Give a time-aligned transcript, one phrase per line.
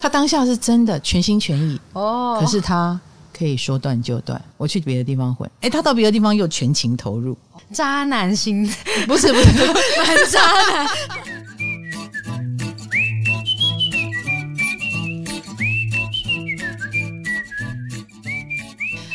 [0.00, 2.98] 他当下是真的全心全意哦，可是他
[3.36, 4.40] 可以说断就断。
[4.56, 7.36] 我去别的地方混，哎，他到别的地方又全情投入，
[7.72, 8.64] 渣男心
[9.08, 9.66] 不是不是，
[9.98, 10.40] 蛮渣
[10.70, 10.88] 男。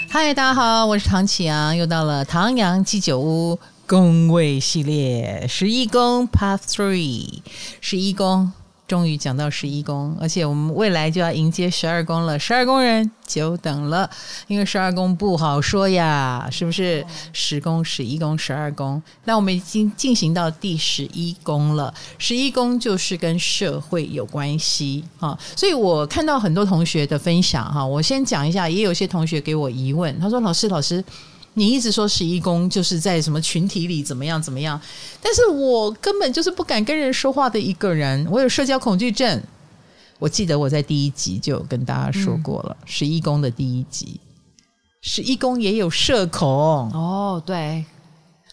[0.10, 3.58] 嗨，大家好，我是唐启阳，又到了唐阳鸡酒屋
[3.88, 7.40] 宫位系列十一宫 Part Three，
[7.80, 8.52] 十一宫。
[8.94, 12.38] 终于讲到十一宫，而且我们未来就要迎接十二宫了。
[12.38, 14.08] 十二宫人久等了，
[14.45, 17.04] 因为十二宫不好说呀，是不是？
[17.34, 21.91] 十宫、十一宫、十二宫，那我们已经进行到第十一宫了。
[22.20, 31.04] 十一宫就是跟社会有关系啊，所以我看到很多同学的分享哈，我先讲一下，也有些同学给我疑问，他说：“老师，老师。”
[31.55, 34.80] 你一直说十一宫就是在什么群体里怎么样怎么样，
[35.21, 39.41] 但是我根本就是不敢跟人说话的一个人，我有社交恐惧症。
[40.20, 44.20] 我记得我在第一集就有跟大家说过了，十一宫的第一集，
[45.01, 47.43] 十一宫也有社恐哦。
[47.45, 47.84] 对，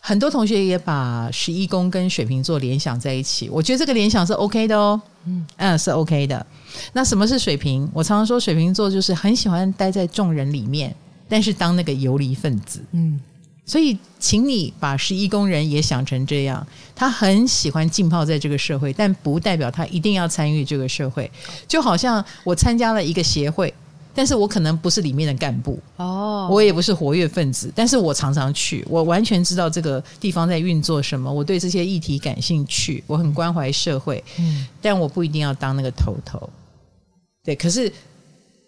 [0.01, 6.45] 很多同学也把十一宫跟水瓶座联想在一起，我觉得这个联想是 OK 的哦，嗯嗯，是 OK 的。
[6.93, 7.89] 那什么是水瓶？
[7.95, 10.95] 我常常说水瓶座就是很喜欢待在众人里面。
[11.31, 13.21] 但是当那个游离分子，嗯，
[13.65, 21.31] 所以请你把十一工人也想成这样，他很喜欢浸泡在这个社会，但不代表他一定要参与这个社会。
[21.69, 23.73] 就好像我参加了一个协会，
[24.13, 25.79] 但是我可能不是里面的干部。
[25.99, 36.51] 哦，我也不是活跃分子，但是我常常去，我完全知道这个地方在运作什么，我对这些议题感兴趣，我很关怀社会，嗯，但我不一定要当那个头头，
[37.45, 37.93] 对，可是。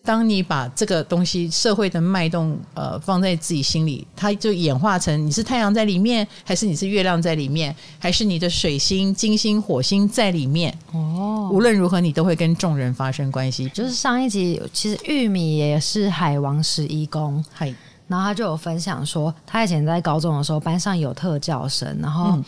[0.04, 10.76] 当你把这个东西社会的脉动呃放在自己心里，它就演化成你是太阳在里面，还是你是月亮在里面，还是你的水星、金星、火星在里面？
[10.92, 13.68] 哦，无论如何，你都会跟众人发生关系。
[13.68, 17.72] 就是上一集，其实玉米也是海王十一宫，嗨，
[18.08, 22.32] 然后他就有分享说，他以前在高中的时候，班上有特教生，然后。
[22.32, 22.44] 嗯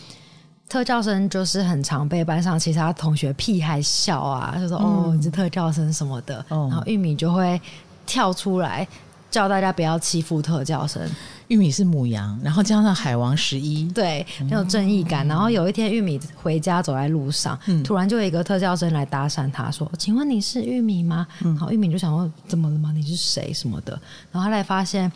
[0.67, 7.59] 特教生就是很常被班上其他同学屁孩笑啊，就说、嗯、哦，你是特教生什么的，哦、然后玉米就会
[8.05, 8.85] 跳出来
[9.29, 11.01] 叫大家不要欺负特教生。
[11.49, 15.25] 玉米是母羊，然后加上海王十一，对，很有正义感。
[15.27, 22.91] 嗯、然后有一天玉米回家走在路上，嗯、突然就有一个特教生来搭讪他说：“请问你是玉米吗？”嗯、好，玉米就想说怎么了吗？
[22.91, 23.91] 你是谁什么的？
[24.31, 25.11] 然后他来发现。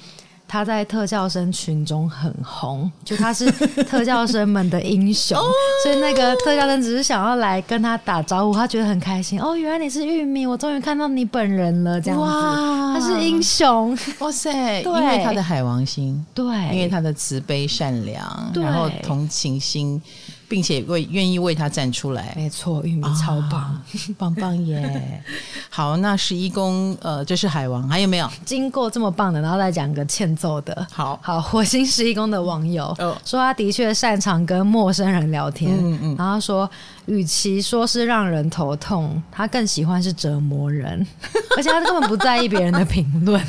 [0.50, 3.50] 他在特教生群中很红，就他是
[3.84, 5.38] 特教生们的英雄，
[5.84, 9.40] 所以那个特教生只是想要来跟他打招呼，他觉得很开心。
[9.40, 14.52] 哦，原来你是玉米，我终于看到你本人了，这样子，哇他是英雄，哇塞！
[14.82, 16.44] 对因为他的海王星，对，
[16.74, 20.02] 因为他的慈悲善良，然后同情心。
[20.50, 23.84] 并且为愿意为他站出来，没错，玉米超棒，啊、
[24.18, 25.24] 棒棒耶！
[25.70, 28.28] 好，那十一宫，呃，这是海王，还有没有？
[28.44, 30.88] 经过这么棒的，然后再讲个欠揍的。
[30.92, 36.68] 好好，火星十一宫的网友、哦、说，他的确擅长跟陌生人聊天，嗯嗯，然后说，
[37.06, 41.06] 与其说是让人头痛，他更喜欢是折磨人，
[41.56, 43.40] 而且他根本不在意别人的评论。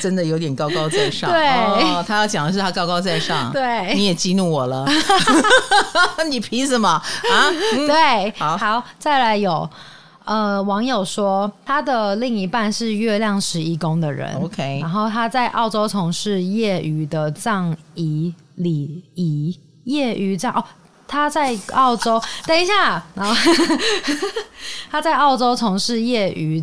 [0.00, 1.30] 真的有点高高在上。
[1.30, 3.50] 对，哦，他要讲的是他高高在上。
[3.52, 4.86] 对，你也激怒我了。
[6.28, 7.02] 你凭什么啊？
[7.74, 9.68] 嗯、对，好，好，再来有
[10.24, 14.34] 呃网友说他的另一半是月亮十一宫的人。
[14.42, 20.62] OK，然后他在澳洲从事业余的葬仪礼仪，业余葬哦，
[21.06, 23.34] 他在澳洲，等一下，然后
[24.90, 26.62] 他在澳洲从事业余。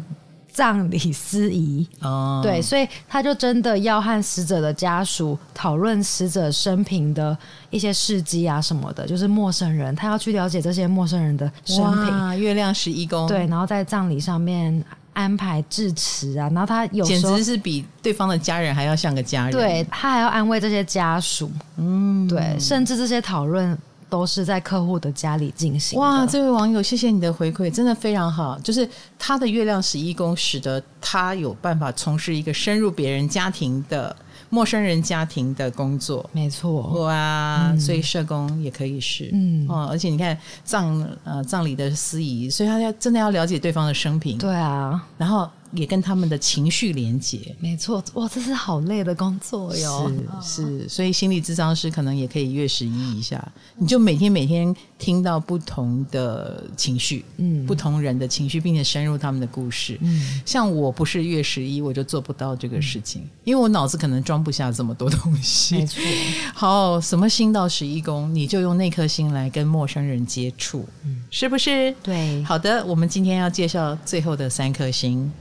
[0.56, 1.86] 葬礼司仪。
[2.00, 7.38] 哦，对，所以他就真的要和死者的家属讨论死者生平的
[7.70, 12.40] 一些事迹啊什么的，就是陌生人，他要去了解这些陌生人的生平。
[12.40, 23.78] 月亮十一宫，对，然后在葬礼上面安排致辞啊，然后他有简直是比对方的家人还要像个家人，对，他还要安慰这些家属，嗯，对，甚至这些讨论。
[24.10, 26.00] 都是在客户的家里进行。
[26.00, 28.58] 哇，这位网友，谢谢你的回馈，真的非常好。
[28.60, 28.88] 就是
[29.18, 34.16] 他的月亮十一宫，使得他有办法从事一个深入别人家庭的
[34.50, 36.28] 陌生人家庭的工作。
[36.32, 44.38] 没错，哇，嗯、所以社工也可以是，嗯，哦，而且你看葬呃葬礼的司仪，所以他要真的要了解对方的生平。
[44.38, 47.56] 对啊，然后也跟他们的情绪连接。
[47.60, 50.12] 没错，哇，这是好累的工作哟。
[50.42, 53.46] 是是，所以心理咨商师可能也可以月十一一下，
[53.78, 59.98] 你就每天每天听到不同的情绪，嗯，不同人的情绪，并且深入他们的故事。
[60.02, 65.76] 嗯，像我不是月十一，我就做不到这个事情，嗯、因为我脑子可能装不下这么多东西。
[65.76, 66.02] 没错。
[66.54, 71.94] 好，什么星到十一宫，你就用那颗星来跟陌生人接触，嗯，是不是？
[72.02, 72.44] 对。
[72.44, 75.32] 好的，我们今天要介绍最后的三颗星。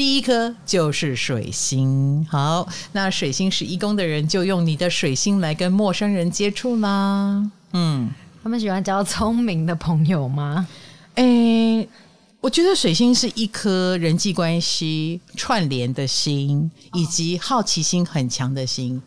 [0.00, 7.46] 第一颗就是水星，好，那水星十一宫的人就用你的水星来跟陌生人接触啦。
[7.74, 8.08] 嗯，
[8.42, 10.66] 他们喜欢交聪明的朋友吗？
[11.16, 11.86] 诶，
[12.40, 19.02] 我觉得水星是一颗人际关系串联的心，以及好奇心很强的心。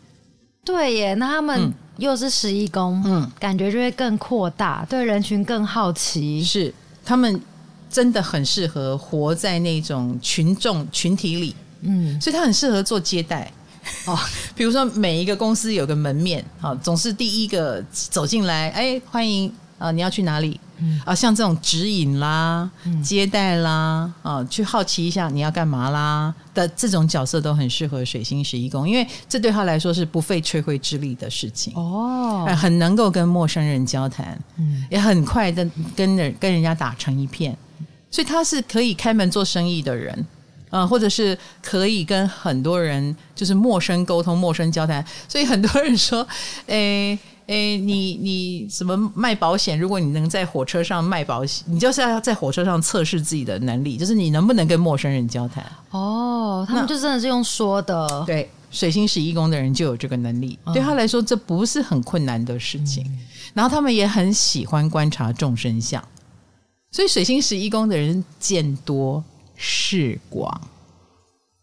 [0.63, 6.71] 对耶，那他们又是十一宫，嗯，感觉就会更扩大，对人群更好奇，是
[7.03, 7.41] 他们。
[7.93, 13.51] 真的很适合活在那种群众群体里，嗯，所以他很适合做接待。
[14.07, 14.17] 哦。
[14.55, 20.59] 比如说，每一个公司有个门面，啊，总是第一个走进来，哎，欢迎啊，你要去哪里？
[20.79, 20.99] 嗯。
[21.05, 22.67] 啊，像这种指引啦、
[23.03, 31.73] 接待啦，啊，去好奇一下你要干嘛啦的这种角色，都很适合水星十一宫，因为这对他来说是不费吹灰之力的事情。
[31.75, 37.55] 哦，很能够跟陌生人交谈，嗯，也很快的跟人跟人家打成一片。
[38.13, 40.25] 所以他是可以开门做生意的人，
[40.69, 45.03] 呃，或者是可以跟很多人就是陌生沟通、陌生交谈。
[45.27, 46.21] 所以很多人说，
[46.67, 49.79] 诶、欸、诶、欸，你你什么卖保险？
[49.79, 55.65] 如果你能在火车上卖保险，你就是要在火车上测试自己的能力，就是你能不能跟陌生人交谈。
[55.89, 58.23] 哦，他们就真的是用说的。
[58.27, 63.03] 对，水星十一宫的人就有这个能力，嗯、对他来说这不是很困难的事情。
[63.07, 63.19] 嗯、
[63.55, 66.03] 然后他们也很喜欢观察众生相。
[66.93, 69.21] 所以水星十一宫的人见多
[69.55, 70.61] 识广。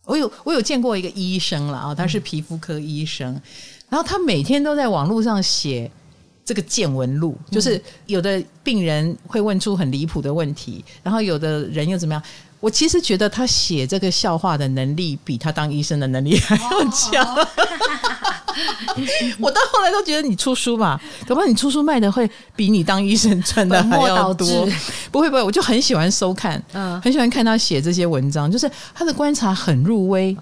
[0.04, 3.42] 我有我有见过一个医生了啊，他是皮肤科医生，嗯、
[3.90, 5.88] 然后他每天都在网络上写
[6.44, 12.20] 这个见闻录，就是有的病人会问出很离谱的问题，然后有的人又怎么样？
[12.60, 17.24] 我其实觉得他写这个笑话的能力比他当医生的能力还要强。
[17.34, 17.46] 哦、
[19.40, 24.46] 我到后来都觉得你出书吧，搞不好你出书卖的会比你当医生赚的还要多。
[25.10, 30.36] 不会不会，我就很喜欢收看，嗯，很喜欢看他写这些文章，就是他的观察很入微，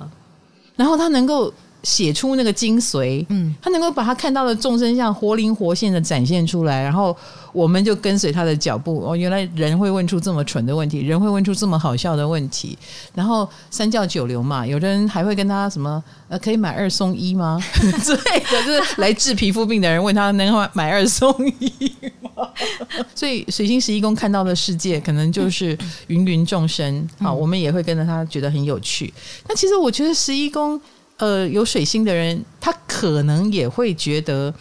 [0.77, 1.53] 然后他能够。
[1.85, 7.17] 写出那个精髓，嗯，他能够把他看到的众生像活灵活现的展现出来，然后
[7.53, 9.01] 我们就跟随他的脚步。
[9.01, 12.77] 哦，原来人会问出这么蠢的问题，人会问出这么好笑的问题，
[13.15, 17.63] 然后三教九流嘛，有的人还会跟他什么呃，可以买二送一吗？
[18.03, 21.93] 之类的，就是来治皮肤病的人问他能买二送一
[22.35, 22.49] 吗？
[23.15, 25.79] 所以水星十一宫看到的世界可能就是
[26.09, 29.13] 芸芸众生啊，我们也会跟着他觉得很有趣。
[29.49, 30.81] 那其实我觉得十一宫。
[31.19, 34.55] 呃，有水星的人，他可能也会觉得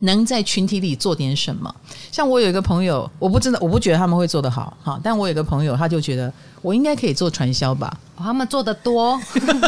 [0.00, 1.74] 能在群体里做点什么。
[2.10, 6.32] 像我有一个朋友，我不知道，我不觉得他们会做得好，哈，但我有一个朋友，他就觉得
[6.62, 7.94] 我应该可以做传销吧。
[8.16, 9.20] 哦，他们做的多，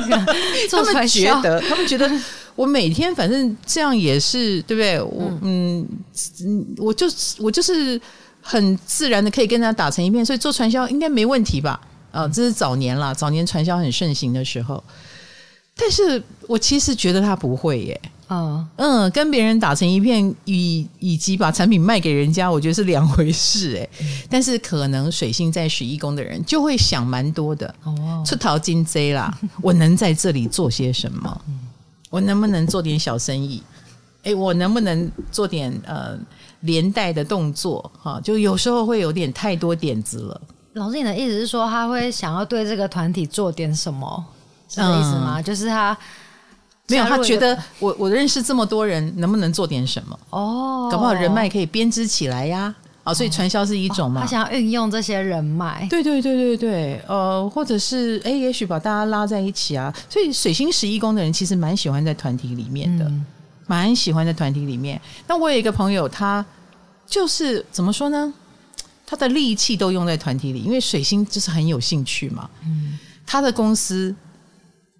[0.71, 2.11] 做传销，他们觉得，他们觉得
[2.57, 5.03] 我每天反正这样也是对不对？
[5.03, 5.87] 我嗯
[6.47, 7.07] 嗯，我就
[7.39, 8.01] 我就是
[8.41, 11.79] 很自然的可以跟他打成一片，所以做传销应该没问题吧？
[12.11, 14.83] 啊，这是早年啦，早年传销很盛行的时候。
[15.77, 23.89] 但是我其实觉得他不会耶，嗯嗯，跟别人打成一片，以以及把产品卖给人家，我觉得是两回事哎。
[24.01, 31.41] 嗯、但是可能水星在十一宫的人就会想蛮多的哦，出逃金贼啦， 我能在这里做些什么？
[32.11, 33.63] 我能不能做点小生意？
[34.25, 36.17] 哎，我能不能做点呃
[36.61, 37.91] 连带的动作？
[38.01, 40.41] 哈，就有时候会有点太多点子了。
[40.75, 44.25] 老师，你的意思是说他会想要对这个团体做点什么？
[44.73, 45.35] 是这意思吗？
[45.39, 45.97] 嗯、就是他
[46.89, 50.19] 没有，他觉得我我认识这么多人，能不能做点什么？
[50.31, 52.75] 哦，搞不好人脉可以编织起来呀！
[53.05, 54.21] 哦，所以传销是一种嘛？
[54.21, 59.93] 哦、他想要运用这些人脉，对对对对对，呃，或者是哎，也许把大家拉在一起啊。
[60.09, 63.25] 所以水星十一宫的人其实蛮喜欢在团体里面的，嗯、
[63.67, 65.01] 蛮喜欢在团体里面。
[65.27, 66.45] 那我有一个朋友，他
[67.07, 68.33] 就是怎么说呢？
[69.07, 72.49] 他的力气都用在团体里，因为水星就是很有兴趣嘛。
[72.65, 74.15] 嗯，他的公司。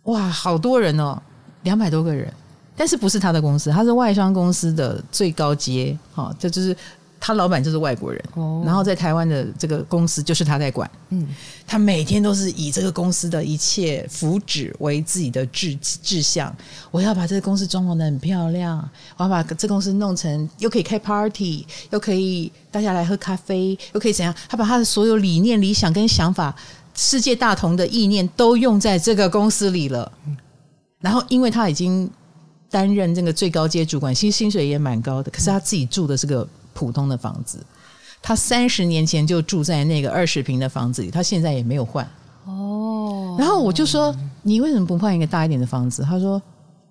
[0.05, 1.21] 哇，好多人哦，
[1.63, 2.33] 两百多个人，
[2.77, 6.77] 但是不是他的公司，他是外商公司的最高阶，哈、哦，这就是
[7.21, 11.29] 他老板就是外国人，哦，然后在台湾的这个公司就是他在管，嗯，
[11.65, 16.53] 他每天都是以这个公司的一切福祉为自己的志志向，
[16.91, 18.77] 我要把这个公司装潢的很漂亮，
[19.17, 26.53] 我要把这公司弄成又可以开 party，又可以大家来喝咖啡，又可以怎样，他把他的所有理念、理想跟想法。
[26.95, 30.11] 世界大同的意念都用在这个公司里了。
[31.01, 32.09] 然后，因为他已经
[32.71, 37.59] 担任这个最高阶主管，其实薪水也蛮高的，可是他自己住的是个普通的房子。
[38.23, 42.09] 他三十年前就住在那个二十平的房子里，他现在也没有换。
[42.45, 43.37] 哦。
[43.39, 46.41] 然后我就说：“你为什么不换一个大一点的房子？”他说：“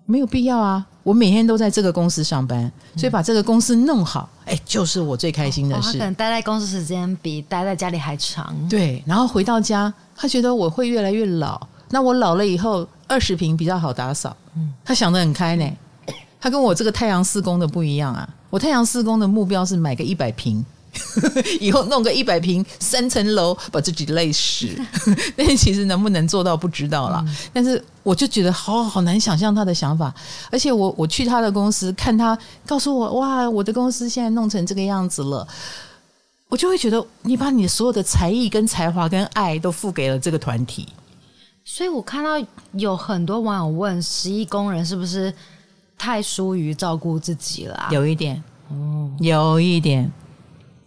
[0.06, 8.54] 没有必要啊，我每天都在这个公司上班，所以把这个公司弄好，哎，就是我最开心的事。”他可能待在公司时间比待在家里还长。
[8.68, 9.02] 对。
[9.06, 11.60] 然后回到家，他觉得我会越来越老。
[11.90, 14.36] 那我老了以后，二十平比较好打扫。
[14.54, 14.72] 嗯。
[14.84, 15.70] 他想得很开呢。
[16.40, 18.28] 他跟我这个太阳四宫的不一样啊！
[18.50, 20.64] 我太阳四宫的目标是买个一百坪。
[21.60, 24.68] 以后弄个一百平三层楼，把自己累死。
[25.36, 27.22] 但是其实能不能做到不知道啦。
[27.26, 30.12] 嗯、但是我就觉得好好难想象他的想法。
[30.50, 35.46] 而且我我去他的公司看他，告诉我哇，我的公司现在弄成这个样子了，
[36.48, 40.88] 我就会觉得你把你所有的才艺、跟才华、跟爱都付给了这个团体。
[41.64, 42.30] 所以我看到
[42.72, 45.32] 有很多网友问：十一工人是不是
[45.96, 47.88] 太疏于照顾自己了、啊？
[47.90, 50.12] 有一点，哦，有一点。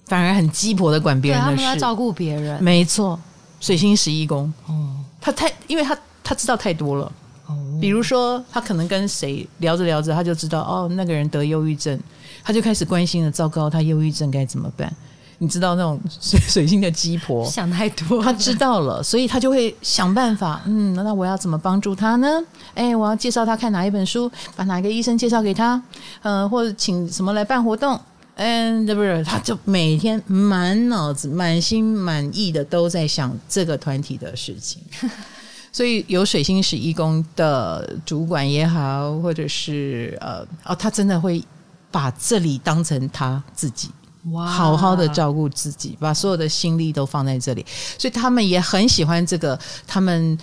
[0.05, 3.19] 反而很鸡婆的管别人的事，他照顾别人，没错。
[3.59, 7.11] 水星十一宫，哦，他太，因为他他知道太多了。
[7.47, 11.99] 哦，比如说他可能跟谁聊着聊着，他就知道哦，那个人得忧郁症，
[12.43, 13.31] 他就开始关心了。
[13.31, 14.93] 糟糕，他忧郁症该怎么办？
[15.39, 20.61] 你知道那种 水水星的鸡婆想太多，他知道了，所以他就会想办法。
[20.65, 22.27] 嗯，那我要怎么帮助他呢？
[22.73, 25.81] 哎，我要介绍他看哪一本书，把哪个医生介绍给他，
[26.21, 27.99] 呃，或者请什么来办活动。
[28.35, 34.81] 嗯，这不是，他就每天满脑子、满心满意的都在想这个团体的事情，
[35.71, 41.41] 所以有水星十一宫的主管也好，或者是呃哦，他真的会
[41.89, 43.89] 把这里当成他自己，
[44.31, 47.65] 哇，好好的照顾自己，把所有的心力都放在这里，
[47.97, 50.37] 所以他们也很喜欢这个，他们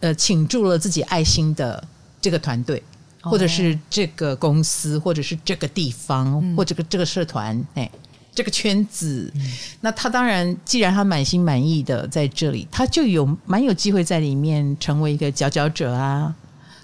[0.00, 1.82] 呃倾注了自己爱心的
[2.20, 2.82] 这个团队。
[3.30, 7.90] 或者是这个公司，或者是这个地方，嗯、或者这个这个社团，哎，
[8.34, 16.34] 这个圈子，嗯、那他当然，既然他满心满意的在这里，他就有蛮有机会在里面成为一个佼佼者啊，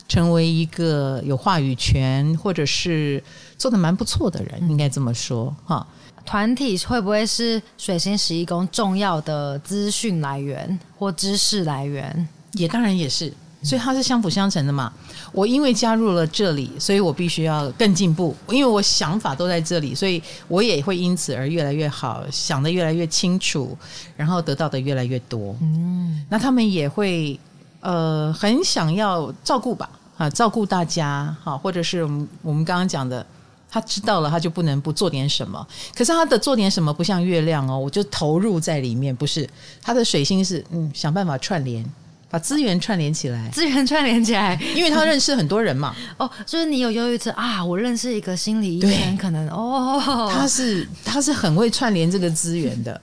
[0.08, 3.22] 成为一个有话语权，或者是
[3.56, 5.86] 做的蛮不错的人，嗯、应该这么说哈。
[6.24, 12.28] 团体会不会是水星十一宫重要的资讯来源或知识来源？
[12.52, 13.32] 也当然也是。
[13.62, 14.92] 所以它是相辅相成的嘛。
[15.32, 18.36] 我因为加入了这里，所以我必须要更进步。
[18.48, 23.76] 因为我想法都在这里，所以我也会因此而越来越好，想得越来越清楚，
[24.16, 25.56] 然后得到的越来越多。
[25.62, 27.38] 嗯，那他们也会
[27.80, 29.88] 呃很想要照顾吧，
[30.18, 33.24] 啊，照顾大家，好，或者是我们我们刚刚讲的，
[33.70, 35.66] 他知道了，他就不能不做点什么。
[35.94, 39.48] 可是他的做点什么不像月亮哦，我就投入在里面，不是
[39.80, 41.82] 他的水星是嗯想办法串联。
[42.32, 45.94] 把资源串联起来， 资源串联起来， 因为他认识很多人嘛。
[46.16, 52.98] 哦，就是你有忧郁症啊，我认识一个心理医生，可能哦，他是他是很会串联这个资源的，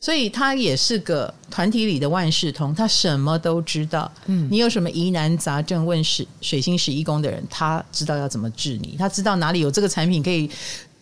[0.00, 4.10] 所以他也是个团体里的万事通，他什么都知道。
[4.24, 10.50] 嗯，你有什么疑难杂症问水水星十一宫的人，他知道要怎么治你，他知道哪里有这个产品可以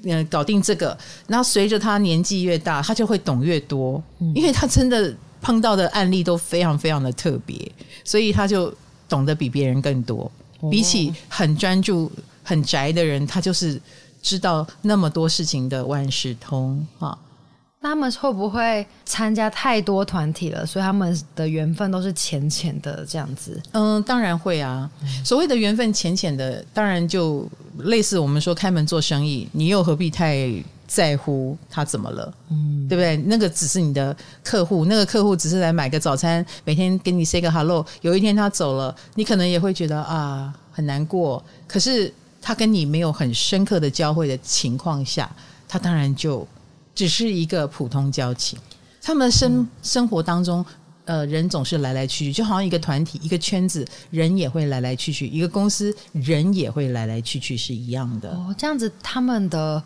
[0.02, 0.98] 嗯搞定这个。
[1.28, 4.02] 然后随着他年纪越大，他就会懂越多，
[4.34, 5.14] 因为他真的。
[5.40, 7.70] 碰到的案例都非常非常的特别，
[8.04, 8.72] 所以他就
[9.08, 10.30] 懂得比别人更多。
[10.70, 12.10] 比起很专注、
[12.42, 13.80] 很宅的人，他就是
[14.20, 17.16] 知道那么多事情的万事通啊。
[17.82, 23.58] 那他们会不会参加太多团体了，所以他们的缘分都是浅浅的这样子？
[23.72, 24.90] 嗯，当然会啊。
[25.24, 30.52] 所谓的缘分浅浅的，当然就类似我们说开门做生意，你又何必太
[30.90, 33.16] 在乎他怎么了，嗯，对不对？
[33.18, 37.86] 那个只是你的客户，那个客户只是来买个早餐，每天跟你 say 个 hello。
[38.00, 41.40] 有一天他走了，你可能也会觉得啊很难过。
[41.68, 45.30] 可是他跟你没有很深刻的交汇的情况下，
[45.68, 46.44] 他当然就
[46.92, 48.58] 只是一个普通交情。
[49.00, 50.66] 他们生生活当中，
[51.04, 58.30] 呃，人总是来来去去，就好像一个团体、一个圈子，人也会来来去去；一个公司，人也会来来去去，是一样的。
[58.30, 59.80] 哦，这样子他们的。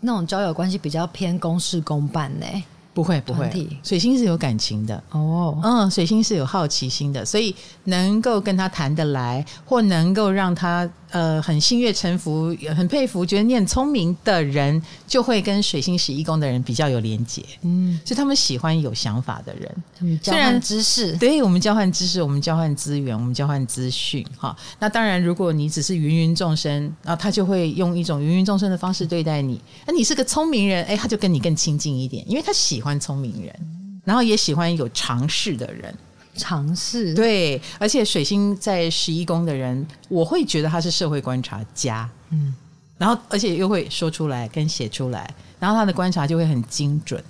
[0.00, 2.46] 那种交友关系比较偏公事公办呢？
[2.92, 5.02] 不会不会，水星是有感情的。
[5.10, 7.54] 哦，嗯，水星是有好奇心的，所以
[7.84, 32.90] 能够跟他谈得来，或能够让他呃很心悦诚服、很佩服，觉得你很聪明的人，就会跟水星十一宫的人比较有连结，嗯，所以他们喜欢有想法的人，嗯，交换知识，对，我们交换知识，我们交换资源，我们交换资讯，哈，那当然，如果你只是芸芸众生，然后他就会用一种芸芸众生的方式对待你，那你是个聪明人，哎，他就跟你更亲近一点，因为他喜欢。
[32.90, 35.96] 欢聪明人，然后也喜欢有尝试的人，
[36.34, 37.14] 尝试。
[37.14, 42.52] 对，而且水星在十一宫的人，我会觉得他是社会观察家，嗯，
[42.98, 47.22] 然后而且又会说出来跟写出来，然后他的观察就会很精准，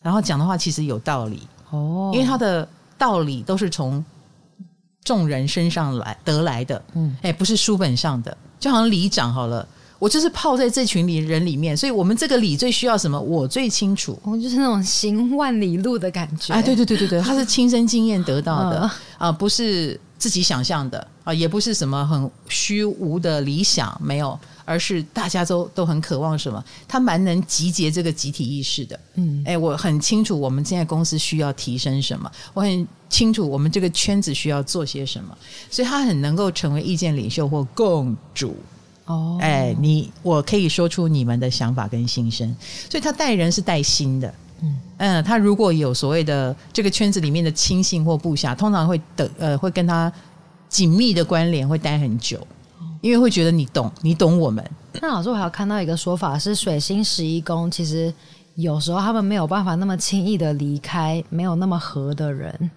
[0.00, 1.46] 然后讲的话其实有道理。
[1.68, 4.02] 哦，因为他的道理都是从
[5.04, 9.68] 众人身上来得来的，嗯，哎，不是书本上的，就好像里长好了。
[10.00, 14.18] 我就是泡在这群里人里面，所以我们这个里最需要什么，我最清楚。
[14.24, 16.54] 我就是那种行万里路的感觉。
[16.54, 28.98] 哎，对对对对对， 他是亲身经验得到的啊、不是自己想象的啊、呃，也不是什么很虚无的理想，没有，而是大家都都很渴望什么，他蛮能集结这个集体意识的。
[29.16, 35.36] 嗯，哎，我很清楚我们现在公司需要提升什么，我很清楚我们这个圈子需要做些什么，
[35.70, 38.56] 所以他很能够成为意见领袖或共主。
[39.10, 42.54] 哦，哎，你我可以说出你们的想法跟心声，
[42.88, 44.78] 所以他带人是带心的，嗯。
[44.98, 50.12] 嗯，他如果有所谓的这个圈子里面的亲信或部下，通常会等呃会跟他
[50.68, 52.46] 紧密的关联，会待很久，
[53.00, 54.64] 因为会觉得你懂，你懂我们。
[55.00, 58.12] 那老师，我还有看到一个说法是，水星十一宫其实
[58.54, 62.70] 有时候他们没有办法那么轻易的离开没有那么合的人。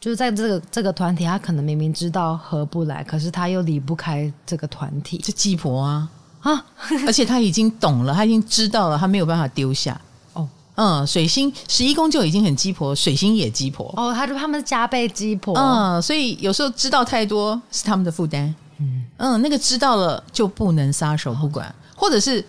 [0.00, 5.18] 就是在这个这个团体，他可能明明知道合不来，可是他又离不开这个团体。
[5.24, 6.08] 这鸡婆啊
[6.40, 6.64] 啊！
[7.04, 10.00] 而且他已经懂了，他已经知道了，他没有办法丢下。
[10.34, 13.92] 哦，嗯，水星十一宫就已经很鸡婆，水星也鸡婆。
[13.96, 15.52] 哦，他就他们是加倍鸡婆。
[15.58, 18.54] 嗯，所以有时候知道太多是他们的负担。
[18.78, 22.44] 嗯嗯，那个知道了就不能撒手不管，哦、或者是。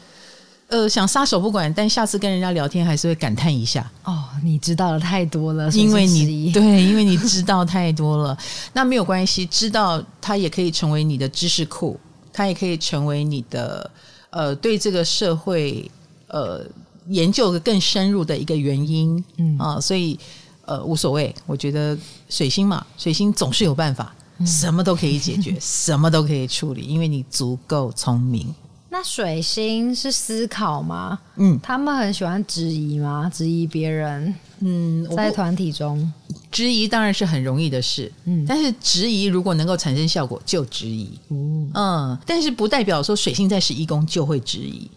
[0.70, 3.90] 呃，想撒手不管，但下次跟人家聊天还是会感叹一下。
[4.04, 8.38] 哦，你知道的太多了，因为你对，因为你知道太多了。
[8.74, 12.00] 那没有关系，知道它也可以成为你的知识库，
[12.32, 13.90] 它也可以成为你的
[14.30, 15.90] 呃，对这个社会
[16.28, 16.64] 呃
[17.08, 19.24] 研究的更深入的一个原因。
[19.38, 20.20] 嗯啊，所以
[20.66, 21.98] 呃无所谓，我觉得
[22.30, 28.54] 水星嘛，水星总是有办法，嗯、什么都可以解决， 什么都可以处理，因为你足够聪明。
[28.92, 31.20] 那水星是思考吗？
[31.36, 33.30] 嗯，他们很喜欢质疑吗？
[33.34, 34.34] 质疑别人？
[34.62, 36.12] 嗯，在团体中，
[36.52, 38.12] 质疑当然是很容易的事。
[38.26, 41.18] 嗯，但是质疑如果能够产生效果，就质疑。
[41.30, 44.90] 嗯嗯，但是不代表说水星在十一宫就会质疑。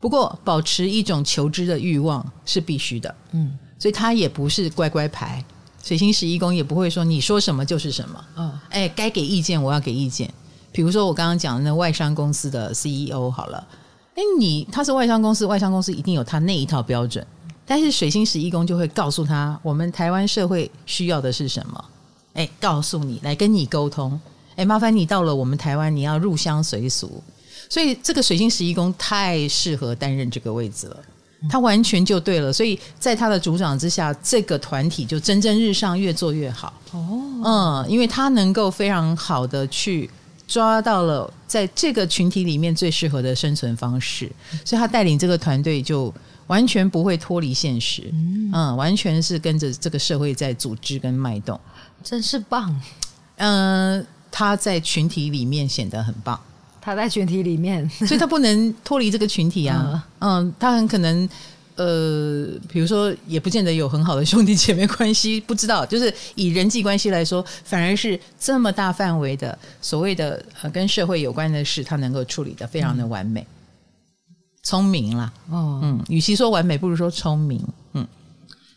[0.00, 3.14] 不过，保持一种求知的欲望是必须的。
[3.32, 5.44] 嗯，所以他也不是乖乖牌。
[5.82, 8.24] 水星十一宫也不会说你说什么就是什么。
[8.36, 10.28] 嗯，哎，该给意见我要给意见。
[10.78, 13.66] 比如说我刚刚讲的那外商公司的 CEO 好了，
[14.14, 17.26] 哎，你他是外商公司，外商公司一定有他那一套标准，
[17.66, 21.84] 但是水星十一宫就会告诉他，我们台湾社会需要的是什么？
[22.34, 24.20] 哎，告诉你来跟你沟通，
[24.54, 27.20] 哎，麻烦你到了我们台湾，你要入乡随俗，
[27.68, 30.96] 所以这个水星十一宫太适合担任这个位置了，
[31.50, 36.72] 他完全就对了，所以在他的主掌之下，这个团体就蒸蒸日上，越做越好。
[36.92, 40.08] 哦，嗯，因为他能够非常好的去。
[40.48, 44.28] 抓到了在这个群体里面最适合的生存方式，
[44.64, 46.12] 所以他带领这个团队就
[46.46, 48.12] 完全不会脱离现实，
[48.52, 51.60] 嗯，完全是跟着这个社会在组织跟脉动，
[52.02, 52.74] 真是棒。
[53.36, 56.40] 嗯，他在群体里面显得很棒，
[56.80, 61.28] 他在群体里面，所以他不能脱离这个群体啊， 嗯，他很可能。
[61.78, 65.86] 呃，比如说，也不见得有很好的兄弟姐妹关系，不知道。
[65.86, 73.46] 就是以人际关系来说，反而是这么大范围的所谓的呃跟社会有关的事，他能够处理得非常的完美，
[74.28, 75.32] 嗯、聪明啦。
[75.50, 77.64] 哦，嗯，与其说完美，不如说聪明。
[77.92, 78.04] 嗯，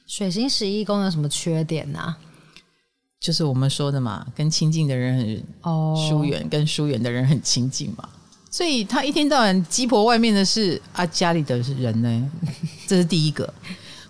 [0.06, 2.18] 水星十一宫有什么缺点呢、啊？
[3.20, 8.08] 就是我们说的嘛，跟亲近的人很哦疏远，跟疏远的人很亲近嘛。
[8.52, 12.32] 所以他一天到晚鸡婆外面的事啊，家里的人呢，
[12.86, 13.52] 这是第一个，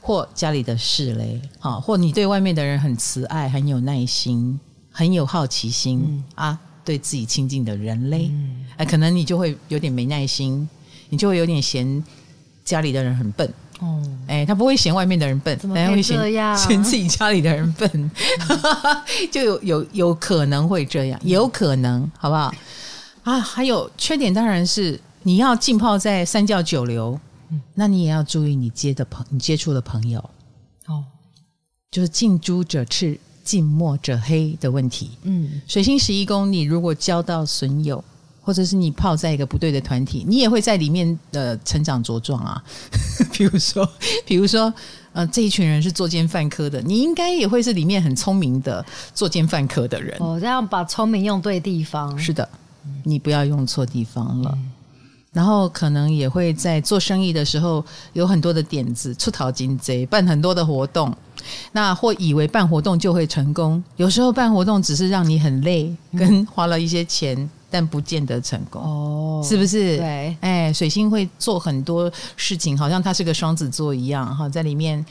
[0.01, 4.59] 或家里的事嘞，啊，或你对外面的人很慈爱，很有耐心，
[4.91, 8.31] 很有好奇心、嗯、啊，对自己亲近的人嘞，
[8.77, 10.67] 哎、嗯，可能你就会有点没耐心，
[11.09, 12.03] 你就会有点嫌
[12.65, 13.47] 家里的人很笨，
[13.79, 16.57] 哦，哎，他不会嫌外面的人笨，怎么会这样？
[16.57, 17.87] 嫌自己家里的人笨，
[18.49, 18.59] 嗯、
[19.31, 22.51] 就有有有可能会这样，有可能，好不好？
[23.23, 30.19] 啊，还有缺点当然是你要浸泡在三教九流，嗯，那你也要注意你接的朋，你接触的朋友，
[30.87, 31.03] 哦，
[31.91, 35.11] 就是近朱者赤，近墨者黑的问题。
[35.23, 38.03] 嗯，水星十一宫，你如果交到损友，
[38.41, 42.63] 或者是你泡在一个不对的团体，你也会在里面的成长茁壮啊。
[43.31, 43.87] 比如说，
[44.25, 44.73] 比如说，
[45.13, 50.17] 呃，这一群人是作奸犯科的，你应该也会是里面很聪明的作奸犯科的人。
[50.19, 52.49] 哦，这样把聪明用对地方，是的。
[53.03, 54.71] 你不要用错地方了，嗯，
[55.33, 61.15] 然后可能也会在做生意的时候有很多的点子，出逃金贼，办很多的活动，
[61.71, 68.81] 那或以为办活动就会成功，有时候办活动只是让你很累，跟花了一些钱，嗯、但不见得成功。
[68.81, 69.97] 哦，是不是？
[69.97, 75.03] 对，哎，水星会做很多事情，好像他是个双子座一样哈，在里面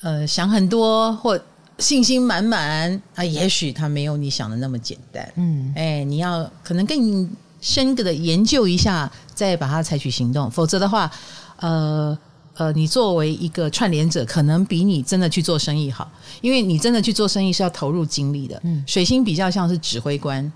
[0.00, 1.38] 呃想很多或
[1.78, 5.32] 信心满满啊，也许他没有你想的那么简单。
[5.36, 11.10] 嗯，哎，你要可能更深刻的研究一下，再把它采取行动，否则的话，
[11.58, 12.16] 呃。
[12.58, 16.10] 呃，你作为一个串联者，可能比你真的去做生意好，
[16.40, 18.58] 因为你真的去做生意是要投入精力的。
[18.64, 20.50] 嗯，水星比较像是指挥官。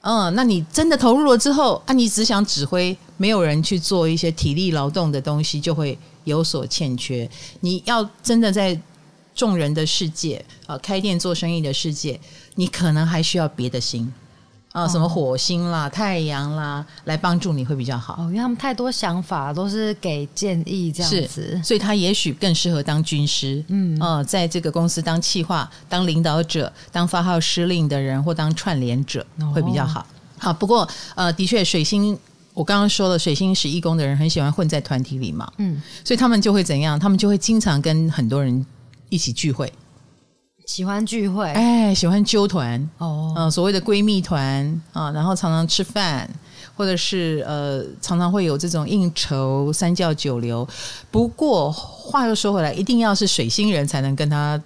[0.00, 7.30] 嗯，那你真的投入了之后，啊，你只想指挥，没有人去做一些体力劳动的东西，就会有所欠缺。
[7.60, 8.76] 你要真的在
[9.34, 12.20] 众人的世界，啊，开店做生意的世界，
[12.54, 14.12] 你可能还需要别的心。
[14.72, 18.14] 啊，什么火星啦、哦、太阳啦，来帮助你会比较好。
[18.20, 23.64] 哦，因为他们太多想法，都是给建议这样子，所以他也许更适合当军师。
[23.66, 30.02] 嗯，呃，在这个公司当企划、当领导者、当发号施令的人，或当串联者会比较好。
[30.02, 30.06] 哦、
[30.38, 32.16] 好，不过呃，的确，水星
[32.54, 35.52] 我刚刚说了，水星十一宫的人很喜欢混在团体里嘛。
[35.58, 36.96] 嗯，所以他们就会怎样？
[36.96, 38.64] 他们就会经常跟很多人
[39.10, 39.70] 一起聚会。
[40.66, 46.30] 喜欢聚会，哎，喜欢揪团哦，嗯，所谓的闺蜜团啊，然后常常吃饭，
[46.76, 50.66] 或者是呃，常常会有这种应酬、三教九流。
[51.10, 54.62] 不过话又说回来，一定要是水星人才能跟他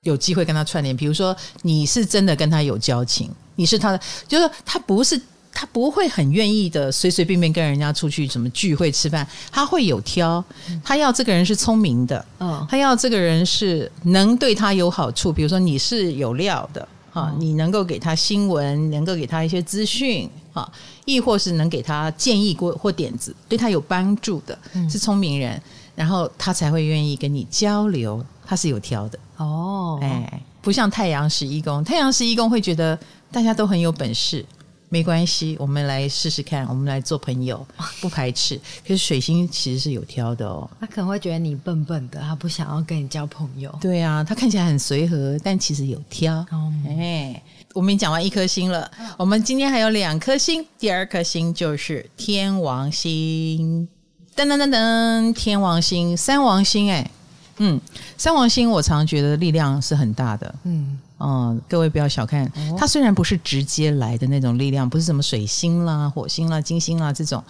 [0.00, 0.96] 有机会跟他串联。
[0.96, 5.20] 比如说，你是真的跟他有交情，你是他的，就是他不是。
[5.54, 10.42] 他不会很愿意的随随便便跟人家出去什么聚会吃饭，他会有挑，
[10.82, 20.70] 他要这个人是聪明的，嗯，他要这个人是能对他有好处，比如说你是有料的啊，你能够给他新闻，能够给他一些资讯啊，
[21.04, 24.58] 亦或是能给他建议过或点子，对他有帮助的，
[24.90, 25.60] 是聪明人，
[25.94, 29.18] 然后他才会愿意跟你交流，他是有挑的。
[29.36, 32.98] 哦，哎，不像太阳十一宫，太阳十一宫会觉得
[33.30, 34.44] 大家都很有本事。
[34.92, 37.66] 没关系，我们来试试看，我们来做朋友，
[38.02, 38.60] 不排斥。
[38.86, 43.74] 可是水星其实是有挑的哦，他可能会觉得你笨笨的，他不想要跟你交朋友。
[43.80, 46.34] 对啊，他看起来很随和，但其实有挑。
[46.50, 53.88] 哦、哎，我们已经讲完一颗星了，我们今天还有两颗星，第二颗星就是天王星。
[54.36, 57.10] 噔噔噔噔，天王星，三王星，哎，
[57.56, 57.80] 嗯，
[58.18, 60.98] 三王星，我常觉得力量是很大的，嗯。
[61.24, 67.40] 嗯，各位不要小看它，虽然不是直接来的那种力量，不是什么水星啦、火星啦、金星啦这种，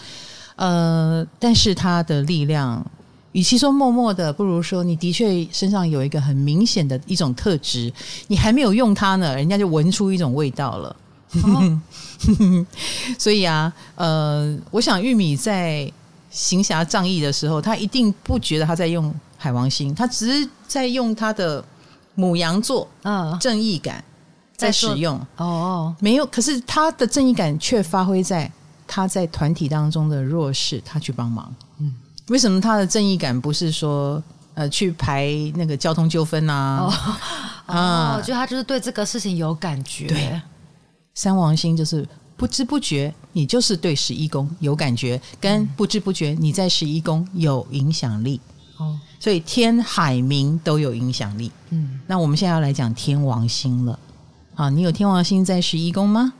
[0.57, 2.85] 呃，但是它的力量，
[3.33, 7.91] 与其说默默的，不如说你的确身上有一个很明显的一种特质，
[8.29, 10.97] 你还没有用它呢，人家就闻出一种味道了。
[11.43, 11.81] 哦、
[13.19, 15.91] 所以啊，呃，我想玉米在
[16.31, 21.65] 行侠仗义的时候，他一定不觉得他在用海王星，他只是在用他的。
[22.17, 24.05] 牡羊座，嗯，正义感
[24.57, 28.51] 在使用哦，没有，可是他的正义感却发挥在
[28.87, 31.55] 他在团体当中的弱势，他去帮忙。
[31.79, 31.95] 嗯，
[32.29, 34.23] 为什么他的正义感不是说
[34.55, 36.79] 呃去排那个交通纠纷啊？
[36.81, 37.17] 哦，
[37.75, 40.07] 啊，我觉得他就是对这个事情有感觉。
[40.07, 40.41] 对，
[41.15, 48.41] 三王星就是不知不觉你就是对十一宫有感觉，跟不知不觉你在十一宫有影响力。
[48.77, 48.99] 哦。
[49.23, 51.53] 所以天海冥都有影响力。
[51.71, 53.97] 嗯，那我们现在要来讲天王星了。
[54.57, 56.33] 啊，你有天王星在十一宫吗？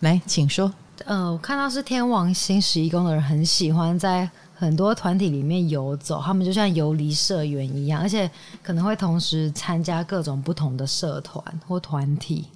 [0.00, 0.72] 来，请说。
[1.04, 8.30] 呃，我看到是天王星十一宫的人很喜欢在很多团体里面游走，他们就像游离社员一样，而且
[8.62, 12.46] 可能会同时参加各种不同的社团或团体。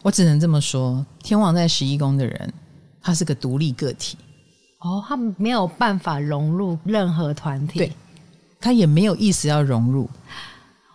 [0.00, 2.50] 我只能这么说，天王在十一宫的人，
[3.02, 4.16] 他是个独立个体。
[4.78, 7.78] 哦，他没有办法融入任何团体。
[7.80, 7.92] 对。
[8.62, 10.08] 他也没有意思要融入，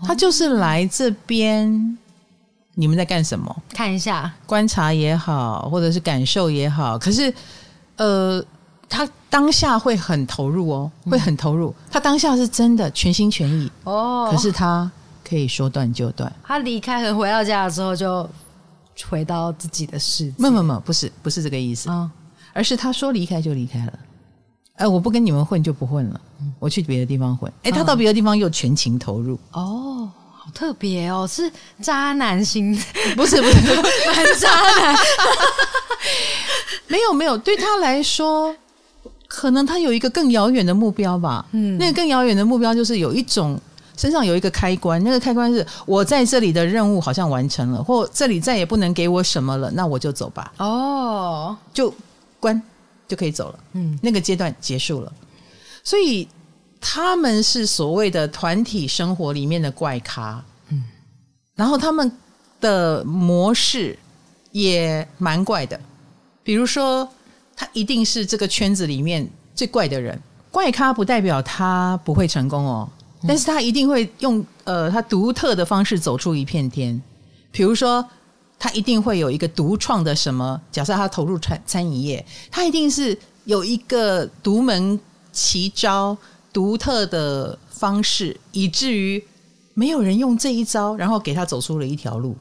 [0.04, 1.98] 他就是来这边，
[2.76, 3.56] 你们在干什么？
[3.74, 6.98] 看一下，观察也好，或者是感受也好。
[6.98, 7.32] 可是，
[7.98, 8.44] 呃，
[8.88, 11.76] 他当下会很投入哦，会很投入。
[11.92, 14.30] 他当下是真的全心全意哦。
[14.32, 14.90] 可是他
[15.28, 16.32] 可以说断就断。
[16.44, 18.28] 他离开和回到家的时候，就
[19.10, 20.36] 回到自己的世界。
[20.38, 22.10] 没没没，不是不是这个意思啊，
[22.54, 24.00] 而是他说离开就离开了。
[24.78, 26.22] 哎，我不跟你们混就不混了，
[26.60, 27.52] 我去别的地方混。
[27.64, 29.38] 哎，他到别的地方又全情投入。
[29.52, 32.74] 哦，好特别哦，是渣男型？
[33.18, 34.96] 不是不是，蛮渣男。
[36.88, 38.56] 没有没有，对他来说，
[39.28, 41.46] 可能他有一个更遥远的目标吧。
[41.54, 43.60] 嗯，那个更遥远的目标就是有一种
[43.98, 50.54] 身上有一个开关，那个开关是我在这里的任务好像完成了，或这里再也不能给我什么了，那我就走吧。
[50.60, 51.92] 哦，就
[52.40, 52.62] 关。
[53.08, 55.14] 就可以走了，嗯，那个阶段结束了，
[55.84, 56.28] 所以
[56.80, 60.84] 他们是所谓的团体生活里面的怪咖，嗯，
[61.56, 62.12] 然后他们
[62.60, 63.98] 的模式
[64.52, 65.80] 也蛮怪的，
[66.44, 67.08] 比如说
[67.56, 70.20] 他一定是这个圈子里面最怪的人。
[70.50, 72.90] 怪咖不代表他不会成功哦，
[73.28, 77.00] 但是他一定会用呃他独特的方式走出一片天。
[77.52, 78.04] 比如说，
[78.60, 85.00] 他一定会有一个独创的什么，假设他投入餐餐饮业，他一定是有一个独门
[85.32, 86.18] 奇招、
[86.52, 89.24] 独特的方式，以至于
[89.74, 92.36] 没有人用这一招，然后给他走出了一条路。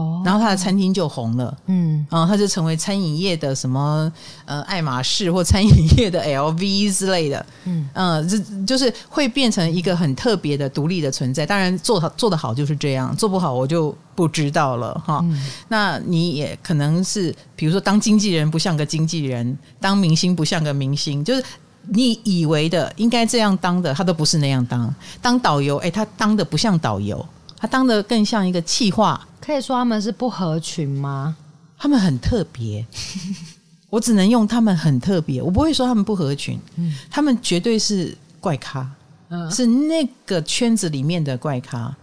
[0.00, 4.10] 哦，然后他的餐厅就红了，嗯，然后他就成为餐饮业的什么
[4.44, 7.88] 呃爱马仕或餐饮业的 LV 之类的，嗯。
[7.94, 11.44] 嗯，这、呃、就是会变成一个很特别的独立的存在。
[11.44, 15.20] 当然做好做得好就是这样，做不好我就不知道了哈。
[15.24, 21.42] 嗯、那你也可能是比如说当经纪人不像个经纪人，当明星不像个明星，就是
[21.88, 24.94] 你以为的应该这样当的，他都不是那样当。
[25.20, 27.26] 当导游，哎，他当的不像导游，
[27.60, 29.24] 他当的更像一个气话。
[29.40, 31.36] 可以说他们是不合群吗？
[31.78, 32.84] 他们很特别，
[33.90, 36.58] 我只能用他们很特别，我不会说他们不合群。
[36.76, 38.88] 嗯，他们绝对是怪咖，
[39.28, 41.94] 嗯，是那个圈子里面的怪咖。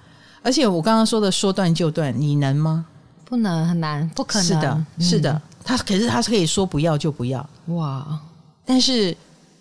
[0.43, 2.85] 而且我刚刚说的说断就断，你能吗？
[3.25, 4.47] 不能，很难，不可能。
[4.47, 8.19] 是的，是的，他可是他是可以说不要就不要，哇！
[8.65, 9.15] 但是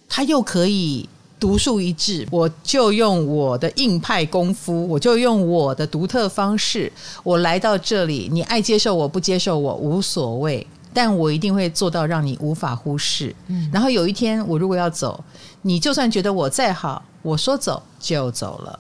[0.09, 1.09] 他又可以。
[1.39, 6.91] 独树一帜，我就用我的硬派功夫，我就用我的独特方式，
[7.23, 13.37] 我来到这里，你爱接受我不接受我无所谓，但我一定会做到让你无法忽视。
[13.49, 15.23] 嗯，然后有一天我如果要走，
[15.61, 18.79] 你就算觉得我再好，我说走就走了，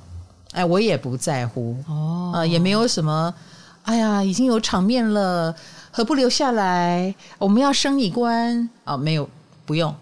[0.52, 3.34] 哎，我也不在乎哦，呃，也没有什么，
[3.82, 5.54] 哎呀，已经有场面了，
[5.90, 7.14] 何不留下来？
[7.38, 8.96] 我们要升你官啊？
[8.96, 9.28] 没有，
[9.66, 9.94] 不用。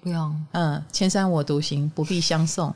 [0.00, 2.74] 不用，嗯，千山我独行，不必相送。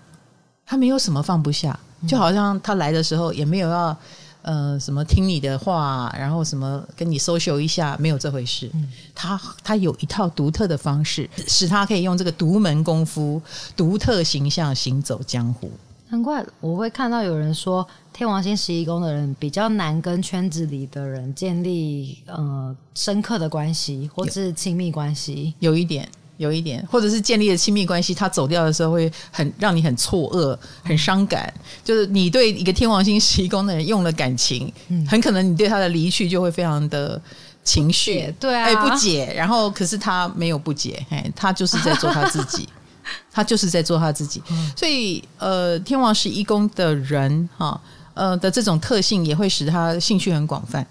[0.64, 3.96] 他没有什么放不下，就好像他来的时候也没有要，
[4.42, 8.70] 呃，什么听你的话，然后什么跟你 social 一下，没有这回事。
[8.74, 13.42] 嗯、他他有一套独特的方式，使他可以用这个独门功夫、
[13.76, 15.70] 独特形象行走江湖。
[16.08, 26.08] 难怪我会看到有人说，天王星十一宫的人比较难跟圈子里的人建立呃深刻的关系，或是亲密关系，有，有一点。
[26.42, 31.52] 有一点，或者是建立了亲密关系，他走掉的时候会很让你很错愕、很伤感。
[31.84, 37.20] 就是你对一个天王星十一宫的人用了感情，嗯、很可能你对他的离去就会非常的
[37.62, 39.32] 情绪，对啊，哎，不解。
[39.36, 42.68] 然后可是他没有不解，哎，他就是在做他自己，
[43.30, 44.42] 他就是在做他自己。
[44.76, 47.80] 所以呃，天王十一宫的人哈，
[48.14, 50.84] 呃的这种特性也会使他兴趣很广泛，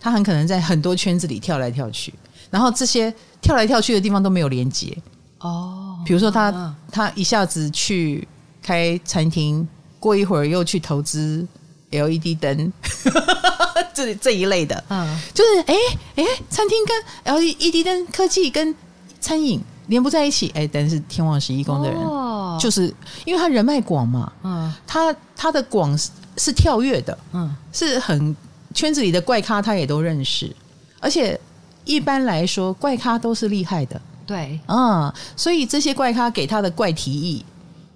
[0.00, 2.14] 他很可能在很多圈子里跳来跳去。
[2.48, 3.12] 然后这些
[3.46, 4.96] 跳来跳去的地方都没有连接。
[5.38, 8.26] 哦，比如说他、嗯、他一下子去
[8.60, 9.66] 开餐厅，
[10.00, 11.46] 过一会儿又去投资
[11.92, 12.72] LED 灯，
[13.94, 15.74] 这这一类的，嗯，就是哎
[16.16, 18.74] 哎，餐厅跟 LED 灯科技跟
[19.20, 22.92] 餐饮连不在一起，哎，但是天王十一宫的人，哦、就是
[23.24, 28.34] 因为他人脉广嘛，嗯，他他的广是，是跳跃的，嗯，是很
[28.74, 30.50] 圈子里的怪咖他也都认识，
[30.98, 31.38] 而且。
[31.86, 37.42] 一般来说，怪咖都是厉害的，对，嗯，所以这些怪咖给他的怪提议，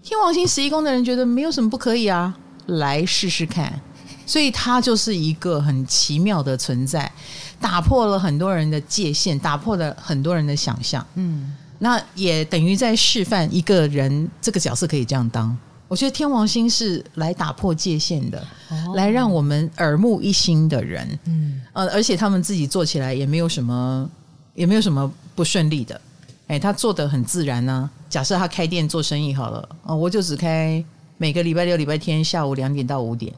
[0.02, 2.34] 天王星十一宫的人觉得没有什么不可以啊，
[2.66, 3.78] 来试试看，
[4.24, 7.12] 所以他就是一个很奇妙的存在，
[7.60, 15.54] 打破了很多人的界限，打破了很多人的想象，嗯，那也等于在示范一个人这个角色可以这样当。
[15.90, 21.18] 我觉得天王星是来打破界限的，哦、来让我们耳目一新的人。
[21.24, 24.08] 嗯，呃，而且他们自己做起来也没有什么，
[24.54, 26.00] 也没有什么不顺利的。
[26.46, 27.90] 哎，他做的很自然呢、啊。
[28.08, 30.84] 假设他开店做生意好了，哦，我就只开
[31.16, 33.34] 每个礼拜六、礼拜天下午两点到五点，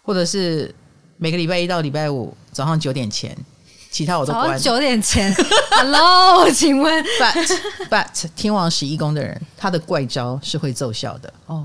[0.00, 0.72] 或者是
[1.16, 3.36] 每个礼拜一到礼拜五早上九点前，
[3.94, 4.58] 其他我都关。
[4.58, 5.32] 九点前，
[5.70, 11.64] Hello，请问，But But 天王十一宫的人，他的怪招是会奏效的哦。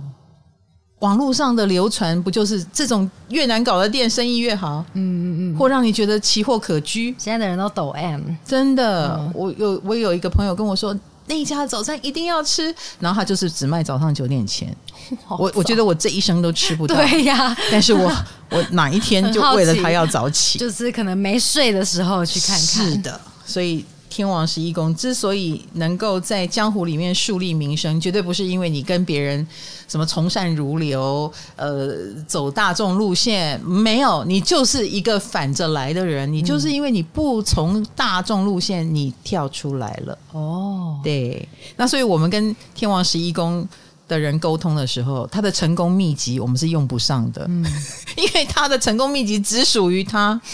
[1.00, 4.86] 网络上的流传不就是这种越难搞的店生意越好？
[4.94, 7.16] 嗯嗯嗯，或让你觉得奇货可居。
[7.18, 9.16] 现在的人都抖 M，真的。
[9.18, 10.96] 嗯、我有我有一个朋友跟我说，
[11.30, 14.76] 那一家早餐一定要吃，然后他就是只卖早上九点前。
[15.30, 16.96] 我我觉得我这一生都吃不到。
[17.00, 18.12] 对呀，但是我
[18.52, 22.60] 我哪一天就为了他要早起，就是可能没睡的时候去看看。
[22.60, 23.86] 是的，所以。
[24.10, 29.48] 天王十一宫之所以能够在江湖里面树立名声，绝对不是因为你跟别人
[29.88, 31.96] 什么从善如流，呃，
[32.28, 40.18] 走大众路线，没有，你就是一个反着来的人，你就是因为你不从大众路线，你跳出来了。
[40.32, 43.68] 哦，对，那所以我们跟天王十一宫
[44.08, 47.64] 的人沟通的时候，他的成功秘籍我们是用不上的，嗯，
[48.18, 50.42] 因为他的成功秘籍只属于他。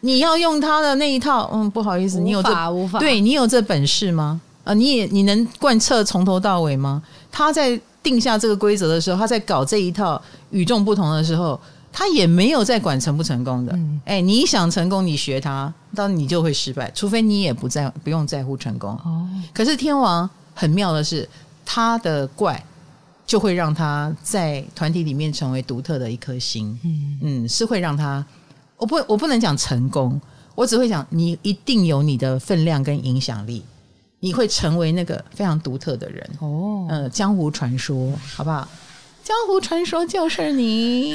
[0.00, 4.40] 你要用他的那一套，嗯，不好意思，你有这无法，对你有这本事吗？
[4.64, 7.02] 啊，你也你能贯彻从头到尾吗？
[7.32, 11.58] 他在定下这个规则的时候，他在搞这一套与众不同的时候，
[11.92, 13.72] 他也没有在管成不成功的。
[13.72, 18.90] 嗯，哎，你想成功，你学他，但你就会失败，除非你也不在不用在乎成功。
[19.04, 21.28] 哦，可是天王很妙的是，
[21.64, 22.62] 他的怪
[23.26, 26.78] 就会让他在团体里面成为独特的一颗星。
[26.84, 28.24] 嗯嗯，是会让他。
[28.78, 30.20] 我不，我不能讲成功，
[30.54, 33.62] 我只会讲你一定有你的分量跟影响力，
[34.20, 36.86] 你会成为那个非常独特的人哦。
[36.88, 38.66] 呃，江湖传说，好不好？
[39.28, 41.12] 江湖传说就是你。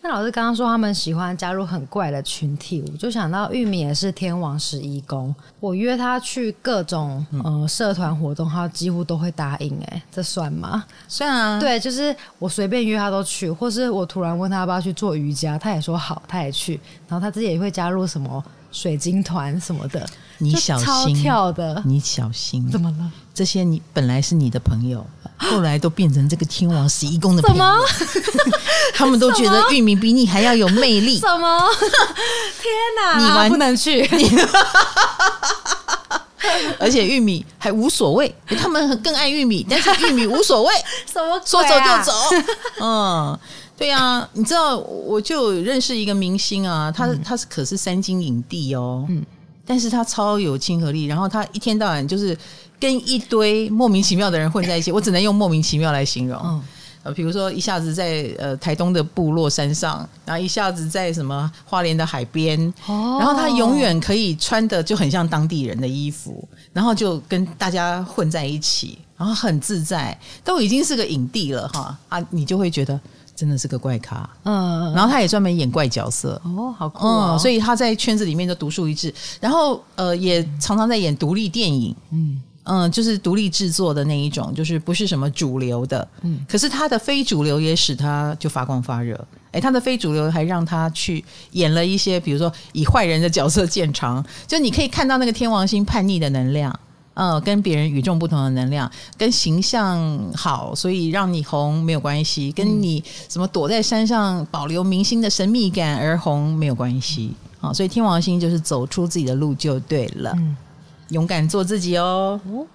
[0.00, 9.80] 那老师刚刚说他们喜欢加入很怪的群体，我就想到玉米也是天王十一宫，我约他去各种呃社团活动，他几乎都会答应。
[9.84, 10.84] 哎，这算吗？
[11.06, 11.60] 算啊。
[11.60, 16.80] 对，就是我随便约他都去，或是我突然问他要不要去做瑜伽，他也说好，他也去。
[17.06, 20.04] 然后他自己也会加入什么水晶团什么的。
[20.38, 22.68] 你小心跳的，你小心。
[22.68, 23.12] 怎么了？
[23.32, 25.06] 这些你本来是你的朋友。
[25.42, 27.64] 后来都变成这个天王十一宫的朋友，
[28.94, 31.18] 他们都觉得玉米比你还要有魅力。
[31.18, 31.68] 什么？
[32.62, 33.18] 天哪！
[33.18, 34.08] 你玩不能去，
[36.78, 40.72] 而且玉米还无所谓，他们更爱玉米，但是玉米无所谓，
[41.12, 41.40] 什么、啊？
[41.44, 42.12] 说走就走。
[42.80, 43.38] 嗯，
[43.76, 49.24] 对啊，你知道，我就认识一个明星啊，他他是可是三金影帝哦，嗯，
[49.66, 52.36] 但是他超有亲和力，然后他一天到晚就是。
[52.82, 56.36] 跟一堆莫名其妙的人混在一起，我只能用莫名其妙来形容。
[56.44, 56.60] 嗯，
[57.04, 66.42] 呃，比如说一下子在呃台东的部落山上，然后一下子在什么花莲的海边，哦，然后他永远可以穿的就很像当地人的衣服，
[66.72, 72.98] 然后就跟大家混在一起，然后很自在，都已经是个影帝了哈啊，你就会觉得
[73.36, 82.42] 真的是个怪咖，嗯，然后他也专门演怪角色，哦，好酷哦，嗯，所以他在圈子里面就独树一帜，然后呃也常常在演独立电影，嗯。
[82.64, 86.06] 嗯，就是独立制作的那一种，就是不是什么主流的。
[86.22, 89.18] 嗯，可是他的非主流也使他就发光发热。
[89.50, 94.24] 哎，他的非主流还让他去演了一些，比如说以坏人的角色见长。
[94.46, 96.78] 就你可以看到那个天王星叛逆的能量，
[97.14, 107.32] 嗯，跟别人与众不同的能量，跟形象好，所以让你红没有关系，跟你什么躲在山上保留明星的神秘感而红没有关系。
[107.60, 110.32] 啊，所以天王星就是走出自己的路就对了。
[110.36, 110.56] 嗯。
[111.12, 112.40] 勇敢做自己哦。
[112.50, 112.66] 哦，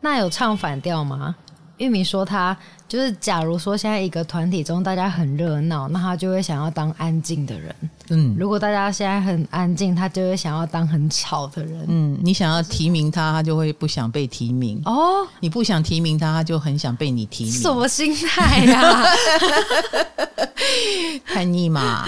[0.00, 1.36] 那有唱反调吗？
[1.78, 2.56] 玉米说他
[2.86, 7.74] 就是，假如说现在一个团体中大家很热闹，那他就会想要当安静的人。
[8.10, 11.84] 嗯，如果大家现在很安静，他就会想要当很吵的人。
[11.88, 14.80] 嗯，你想要提名他，他就会不想被提名。
[14.84, 17.52] 哦，你不想提名他，他就很想被你提名。
[17.54, 19.02] 什么心态呀？
[21.26, 22.06] 叛逆嘛，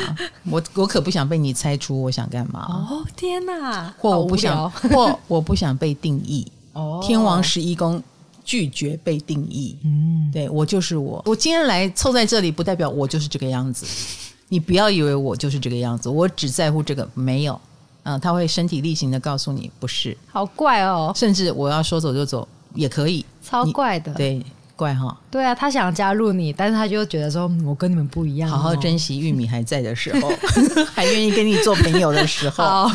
[0.50, 2.66] 我我可不想被你猜出我想干嘛。
[2.68, 3.92] 哦，天哪！
[3.98, 6.46] 或我不想，或我不想被定义。
[6.74, 8.02] 哦，天王十一宫。
[8.44, 11.22] 拒绝被定义，嗯，对，我就是我。
[11.24, 13.86] 我今天来凑在这里，不代表我就是这个样子。
[14.50, 17.08] 你不要以为我就是这个样子，我只在乎这个。
[17.14, 17.58] 没有，
[18.02, 20.16] 嗯，他会身体力行的告诉你，不是。
[20.30, 24.12] 好怪哦，甚至我要说走就走也可以，超怪的。
[24.14, 24.44] 对。
[24.76, 28.50] 怪哈，对啊，他想加入你，但是他就觉得说，我跟你们不一样。
[28.50, 30.32] 好好珍惜玉米还在的时候，
[30.92, 32.64] 还愿意跟你做朋友的时候。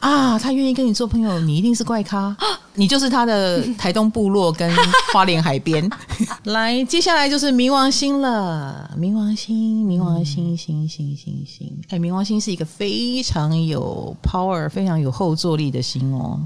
[0.00, 2.36] 啊，他愿意跟你做朋友，你一定是怪咖，
[2.74, 4.68] 你就是他的台东部落跟
[5.12, 5.88] 花莲海边。
[6.44, 11.72] 来，接下来就是冥王星了，冥王星，冥王星，星星星星。
[11.90, 16.40] 哎，冥王星是一个非常有 power、非常有后坐力的星哦。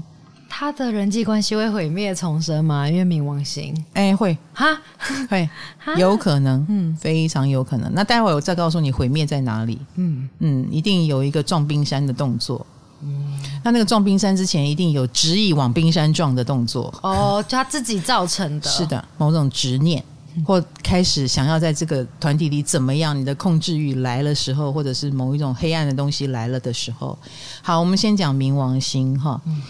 [0.57, 2.89] 他的人际关系会毁灭重生吗？
[2.89, 4.37] 因为冥王星，哎、欸，会。
[4.53, 4.65] 哈，
[5.29, 5.49] 会。
[5.97, 7.93] 有可能，嗯，非常有可能。
[7.93, 10.29] 那待会儿我再告诉你毁灭在哪里，嗯。
[10.39, 12.65] 嗯，一定有一个撞冰山的动作，
[13.01, 20.01] 嗯，那那个撞冰山之前一定有执意往冰山撞的动作，哦，就他自己造成的，是的，某种执念
[20.45, 23.13] 或开始想要在这个团体里怎么样？
[23.13, 27.17] 你的控制欲来了时候，或者是某一种黑暗的东西来了的时候，
[27.61, 29.41] 好，我们先讲冥王星哈。
[29.45, 29.61] 嗯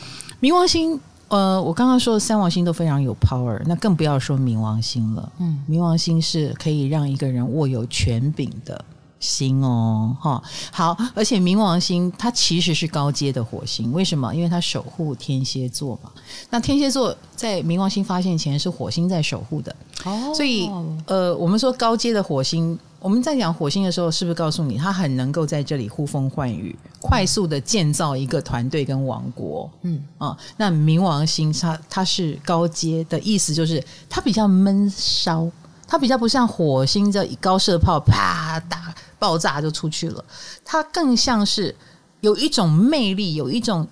[0.42, 5.32] 冥王星，呃，我刚刚说的三王星都非常有 power，那更不要说冥王星了。
[5.40, 8.84] 嗯，冥王星是可以让一个人握有权柄的
[9.20, 10.42] 星哦，哈。
[10.72, 14.34] 好，而且冥王星它其实是高阶的火星，为什么？
[14.36, 16.12] 因为它守护天蝎座嘛。
[16.50, 20.70] 那天蝎座在冥王星发现前是火星在守护的，哦，所以
[21.08, 22.78] 呃，我们说高阶的火星。
[23.06, 29.70] 我们在讲火星的时候，是不是告诉你他很能够在这里呼风唤雨，快速的建造一个团队跟王国？
[29.84, 35.48] 嗯啊、哦，那冥王星它它是高阶的意思，就是它比较闷烧，
[35.88, 40.26] 它比较不像火星这高射炮啪打爆炸就出去了，
[40.64, 41.76] 它更像是
[42.22, 43.88] 有一种魅力，有一种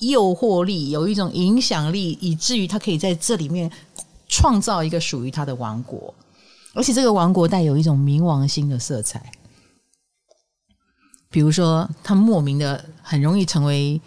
[0.00, 3.72] 诱惑力，有一种影响力，以至于它可以在这里面
[4.28, 6.12] 创造一个属于它的王国。
[6.78, 9.20] 而且这个王国带有一种冥王星的色彩，
[11.28, 14.00] 比如说他莫名的很容易成为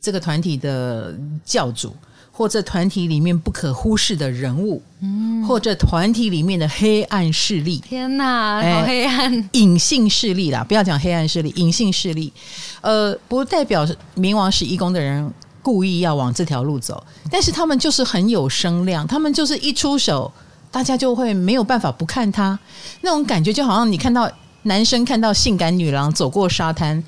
[0.00, 1.12] 这个团体的
[1.44, 1.92] 教主，
[2.30, 7.78] 或者团体里面不可忽视的人物，嗯，或者团体里面的黑暗势力。
[7.78, 9.32] 天哪，好黑暗！
[9.32, 12.32] 欸，隐性势力啦，不要讲黑暗势力，隐性势力。
[12.80, 13.84] 呃，不代表
[14.16, 15.28] 冥王十一宫的人
[15.60, 20.32] 故意要往这条路走，但是他们就是很有声量，他们就是一出手。
[20.74, 22.58] 大家就会没有办法不看他，
[23.02, 24.28] 那种感觉就好像你看到
[24.62, 27.00] 男生看到性感女郎走过沙滩，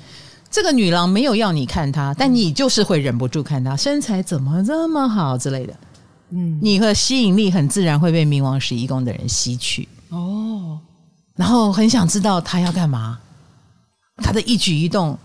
[0.49, 5.73] 这个女郎没有要你看她，但你就是会忍不住看她身材怎么这么好之类的。
[6.29, 9.85] 嗯，你和吸引力很自然会被冥王十一宫的人吸取。
[10.11, 10.79] 哦，
[11.35, 13.19] 然后很想知道他要干嘛，
[14.23, 15.19] 他的一举一动，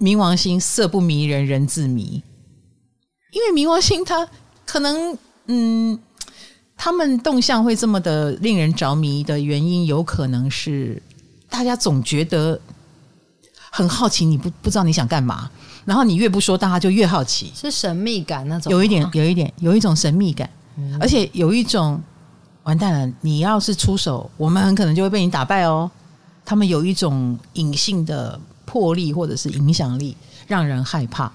[0.00, 2.20] 冥王星色不迷人人自迷，
[3.30, 4.28] 因为冥王星他
[4.66, 5.16] 可能
[5.46, 5.96] 嗯。
[6.80, 11.02] 他们动向会这么的令人着迷的原因，有可能是
[11.50, 12.58] 大家总觉得
[13.70, 15.50] 很好奇，你不不知道你想干嘛，
[15.84, 22.00] 然后你越不说，大家就越好奇，是神秘感那种，有一点，有一点，有一种神秘感，嗯、而且有一种
[22.62, 25.90] 完蛋了，你要是出手，我们很可能就会被你打败哦。
[26.44, 30.16] 他们有一种隐性的魄力或者是影响力，
[30.46, 31.30] 让人害怕，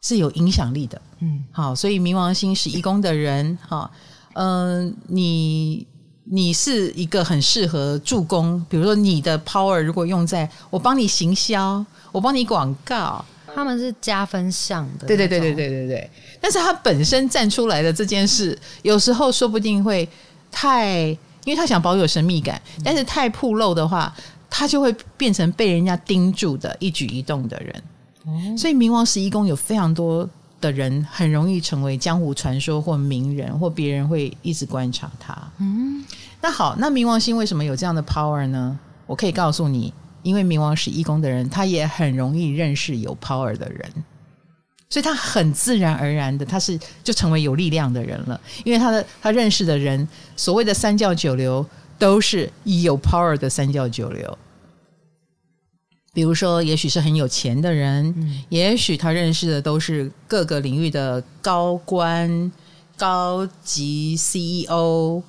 [0.00, 1.02] 是有影响力的。
[1.18, 3.90] 嗯，好，所以冥王星是一宫的人，哈。
[4.34, 5.86] 嗯、呃，你
[6.24, 13.24] 你是一个很适合助攻，比如说你的 power 如果用在我帮你行销，我帮你广告，
[13.54, 15.06] 他们是加分项的。
[15.06, 16.10] 对对对对对对对。
[16.40, 20.08] 但是他本身站出来的这件事，有时候说不定会
[20.50, 21.06] 太，
[21.44, 24.14] 因为他想保有神秘感，但是太暴露的话，
[24.48, 27.82] 他就会变成被人家盯住的一举一动的人。
[28.26, 30.28] 哦、所以冥王十一宫有非常多。
[30.64, 35.36] 的人很容易成为江湖传说或名人，或别人会一直观察他。
[35.58, 36.02] 嗯，
[36.40, 38.78] 那好，那冥王星为什么有这样的 power 呢？
[39.06, 39.92] 我可以告诉你，
[40.22, 43.90] 因为冥王是一宫的人，他也很容易认识有 power 的人，
[44.88, 48.40] 所以他很自然而然的，他是就成为有力量的人了。
[48.64, 51.64] 因为他的他认识的人，所谓的三教九流，
[51.98, 54.38] 都是有 power 的三教九流。
[56.14, 62.52] 比如说，也许是很有钱的人，嗯、也许他认识的都是各个领域的高官、
[62.96, 65.20] 高级 CEO。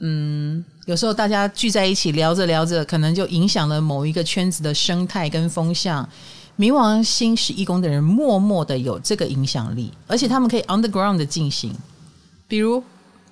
[0.00, 6.06] 嗯，有时候大家聚在一起聊着聊着，可能就影响了某一个圈子的生态跟风向。
[6.58, 11.72] 冥王星十一宫的人默默的有这个影响力，而且他们可以 underground 的进行。
[12.48, 12.82] 比如，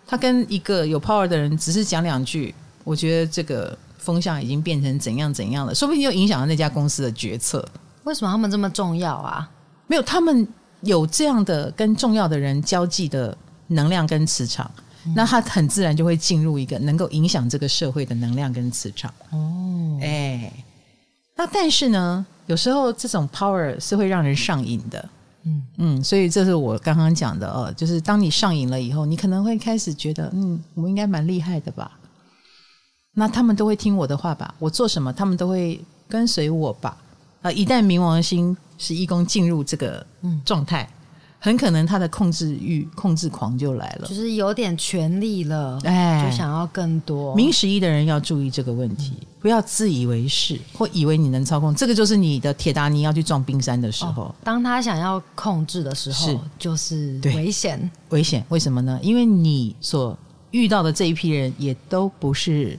[0.07, 3.77] 他跟一个有 power 的人只是讲两句，我觉得这个。
[4.03, 5.75] 风向已经变成怎样怎样了？
[5.75, 7.67] 说不定又影响了那家公司的决策。
[8.05, 9.49] 为什么他们这么重要啊？
[9.87, 10.47] 没有，他们
[10.81, 13.37] 有这样的跟重要的人交际的
[13.69, 14.69] 能量跟磁场，
[15.07, 19.13] 嗯、那他很自然就会进入一个能够影响这个社会的能量跟磁场。
[19.31, 20.53] 哦，哎，
[21.37, 25.09] 那但是呢，有时候这种 power 是会让人上瘾的。
[25.45, 31.99] 嗯嗯，所以这是我刚刚讲的哦，就是当你上瘾了以后，你可能会开始觉得，嗯，我应该蛮厉害的吧。
[33.15, 34.55] 那他们都会听我的话吧？
[34.59, 36.97] 我做什么，他们都会跟随我吧？
[37.43, 37.53] 啊！
[37.53, 40.07] 一旦冥王星十一宫进入这个
[40.45, 40.89] 状态，
[41.39, 47.35] 很可能他的控制欲、控制狂就来了，就是有点权力了，哎，就想要更多。
[47.35, 51.75] 明十一的人要注意这个问题，不要自以为是或以为你能操控。
[51.75, 58.43] 这个就是你的铁达尼要去撞冰山的时候，哦，当他想要控制的时候，是就是危险，危险。
[58.49, 58.99] 为什么呢？
[59.03, 60.17] 因为你所
[60.53, 62.79] 遇到的这一批人也都不是。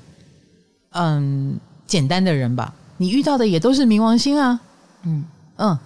[0.94, 4.60] 嗯，简单的人吧，你遇到的也都是冥王星啊，
[5.04, 5.26] 嗯。
[5.58, 5.78] 嗯，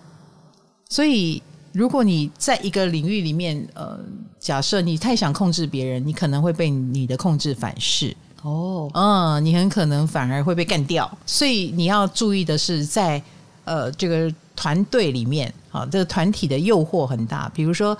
[0.87, 1.43] 所以
[1.73, 3.99] 如果你在一个领域里面，呃，
[4.39, 8.15] 假设你太想控制别人，你可能会被你的控制反噬。
[8.43, 13.23] 哦，嗯，你很可能反而会被干掉，所以你要注意的是在，在
[13.65, 17.95] 呃这个团队里面，啊，这个团体的诱惑很大，比如说，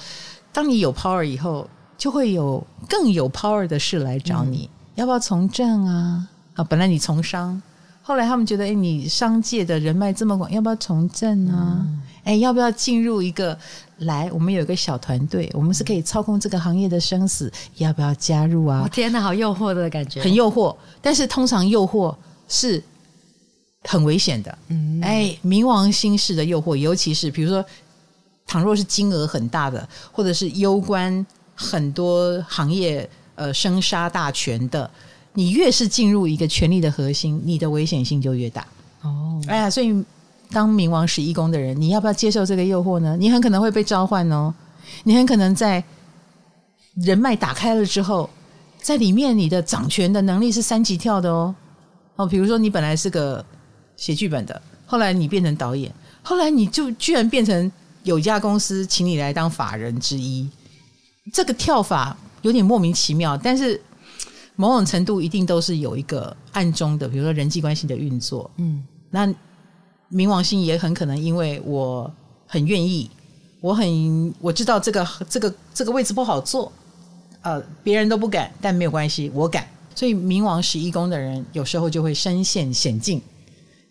[0.54, 6.30] 当你有 power 以后，就会有更有 power 的事来找你，嗯、要不要从政啊？
[6.58, 7.62] 啊，本来你从商，
[8.02, 11.88] 后来他们觉得，哎，你商界的人脉这么广，要不要从政啊？
[12.26, 13.58] 哎、嗯，要不要进入一个？
[14.02, 18.88] 来，我们有一个小团队，我们是可以操控这个行业的生死，要不要加入啊？
[18.92, 20.76] 天哪，好诱惑的感觉，很诱惑。
[21.02, 22.16] 但是通常诱惑
[22.48, 22.84] 是
[23.86, 24.56] 很危险的。
[24.68, 27.66] 嗯，哎，冥王星式的诱惑，尤其是比如说，
[28.46, 34.88] 倘若是金额很大的，或者是攸关很多行业呃生杀大权的，
[35.38, 38.66] 你越是进入一个权力的核心，你的危险性就越大。
[39.04, 40.04] 哦，哎呀，所以
[40.50, 43.16] 当冥王十一宫的人，你要不要接受这个诱惑呢？
[43.16, 44.52] 你很可能会被召唤哦，
[45.04, 45.84] 你很可能在
[46.96, 48.28] 人脉打开了之后，
[48.82, 51.54] 在里面你的掌权的能力是三级跳的哦。
[52.16, 53.46] 哦，比如说你本来是个
[53.96, 57.72] 写剧本的，后来你变成导演，后来你就居然变成
[58.02, 60.50] 有一家公司请你来当法人之一，
[61.32, 63.80] 这个跳法有点莫名其妙，但是。
[64.58, 68.52] 某种程度一定都是有一个暗中的，比如说人际关系的运作。
[68.58, 69.26] 嗯，那
[70.12, 72.12] 冥王星也很可能因为我
[72.46, 73.10] 很愿意，
[73.62, 76.72] 我很我知道这个这个这个位置不好做，
[77.42, 79.66] 呃，别人都不敢，但没有关系，我敢。
[79.96, 83.22] 所以冥王十一宫的人有时候就会身陷险境。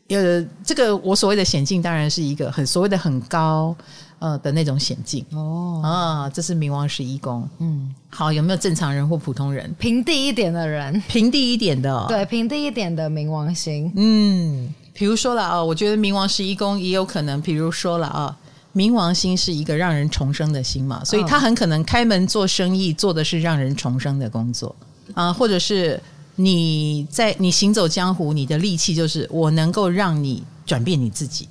[0.08, 3.74] 呃，这个我所谓的险境，当然是一个很所谓的很高。
[4.18, 7.48] 呃的那种险境哦啊，这是冥王十一宫。
[7.58, 9.74] 嗯，好，有没有正常人或普通人？
[9.78, 13.92] 平地一点的人，平地一点的、哦，对，平地一点的冥王星。
[13.94, 18.36] 嗯，比如说了啊，我觉得冥王十一宫也有可能，比如说了啊，
[18.74, 24.74] 冥王星是一个让人重生的星嘛，所以他很可能开门做生意，做的是让人重生的工作
[25.12, 26.00] 啊，或者是
[26.36, 31.46] 你在你行走江湖，你的利器就是我能够让你转变你自己，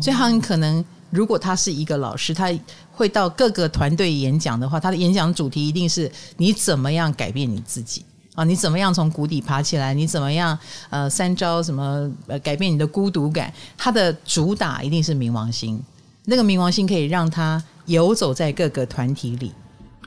[0.00, 0.82] 所以他很可能。
[1.10, 2.52] 如果他是一个老师，他
[2.90, 8.04] 会到各个团队演讲的话，他的演讲主题一定是你怎么样改变你自己
[8.34, 8.42] 啊？
[8.42, 9.94] 你怎么样从谷底爬起来？
[9.94, 10.58] 你怎么样
[10.90, 13.52] 呃三招什么呃改变你的孤独感？
[13.78, 15.80] 他的主打一定是冥王星，
[16.24, 19.52] 那个冥王星可以让他游走在各个团体里，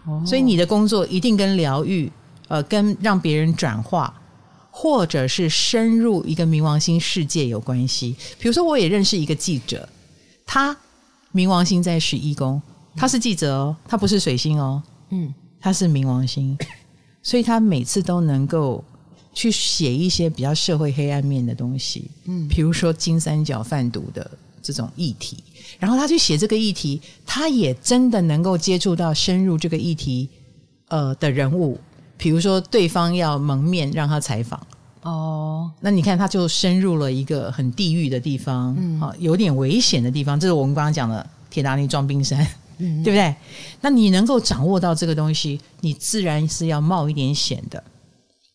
[0.05, 2.11] 哦，所以你的工作一定跟疗愈
[2.49, 4.13] 呃跟让别人转化，
[4.69, 8.15] 或者是深入一个冥王星世界有关系。
[8.37, 9.87] 比如说，我也认识一个记者，
[10.45, 10.75] 他。
[11.33, 12.61] 冥王星在十一宫，
[12.95, 16.57] 他是记者哦，他不是水星哦，嗯，他是冥王星，
[17.21, 18.83] 所以他每次都能够
[19.33, 24.29] 去写一些比较社会黑暗面的东西，嗯，比如说金三角贩毒的
[24.61, 25.43] 这种议题，
[25.77, 30.27] 然后他去写这个议题，他也真的能够接触到深入这个议题
[30.87, 31.79] 呃的人物，
[32.17, 34.59] 比如说对方要蒙面让他采访。
[35.09, 40.39] 哦，那你看，他就深入了一个很地狱的地方，嗯，有点危险的地方。
[40.39, 42.45] 这是我们刚刚讲的铁达尼撞冰山，
[42.77, 43.35] 嗯， 对不对？
[43.81, 47.83] 那你能够掌握到这个东西，你自然是要冒一点险的，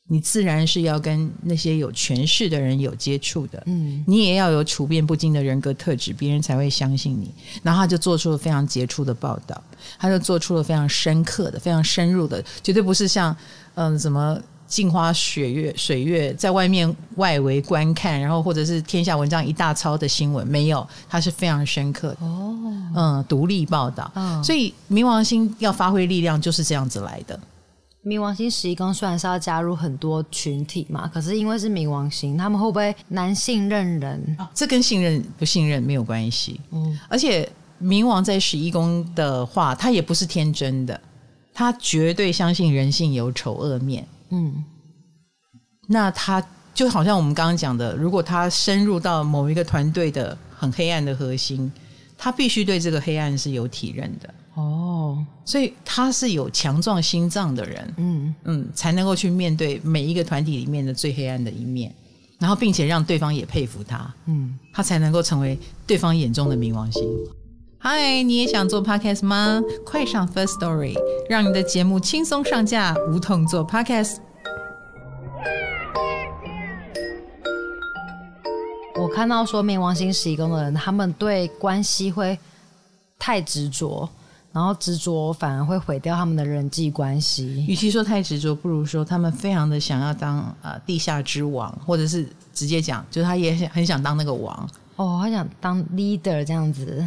[0.08, 7.32] 你自然是要跟那些有权势的人有接触的，嗯，你也要有处变不惊的人格特质，别人才会相信你。
[7.62, 9.60] 然后他就做出了非常杰出的报道，
[9.98, 13.36] 他就做出了非常深刻的、非常深入的，绝对不是像
[13.74, 14.40] 嗯什么。
[14.66, 22.26] 镜花雪月水月，在外面外围观看，然后或者是天下文章一大抄的新闻，没有，它是非常深刻的。
[22.26, 22.56] 哦，
[22.96, 27.38] 嗯，独立报道，嗯、所以冥王星要发挥力量就是这样子来的。
[28.04, 34.36] 冥王星十一宫虽然是要加入很多群体嘛，可是因为是冥王星，他们会不会难信任人？
[34.38, 36.60] 哦、这跟信任不信任没有关系。
[36.72, 37.48] 嗯，而且
[37.80, 41.00] 冥王在十一宫的话，他也不是天真的，
[41.54, 44.06] 他绝对相信人性有丑恶面。
[44.30, 44.64] 嗯，
[45.86, 51.70] 那他就好像我们刚刚讲的，如果他深入到某一个团队的很黑暗的核心，
[52.16, 54.34] 他必须对这个黑暗是有体认的。
[54.54, 58.34] 哦，所以他是有强壮心脏的人，嗯。
[58.44, 61.92] 嗯，才能够去面对每一个团体里面的最黑暗的一面，
[62.38, 67.02] 然后并且让对方也佩服他，嗯，他才能够成为对方眼中的冥王星。
[67.86, 69.62] 嗨，你也想做 podcast 吗？
[69.84, 70.96] 快上 First Story，
[71.28, 74.20] 让你的节目轻松上架，无痛做 podcast。
[78.96, 82.38] 我看到说冥王星十一宫的人，他们对关系会
[83.18, 84.08] 太执着，
[84.50, 87.66] 然后执着反而会毁掉他们的人际关系。
[87.68, 94.66] 与其说太执着，不如说他们非常的想要当呃地下之王，或者是直接讲，就是他也很想当那个王。
[94.96, 97.06] 哦，他想当 leader 这样子。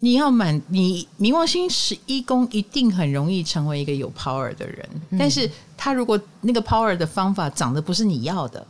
[0.00, 8.66] 你要满你冥王星十一宫一定很容易成为一个有 power 的人，嗯、但是他如果那个 power 的方法长得不是你要的，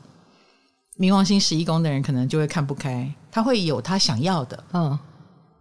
[0.98, 4.98] 冥王星十一宫的人可能就会看不开，他会有他想要的，嗯，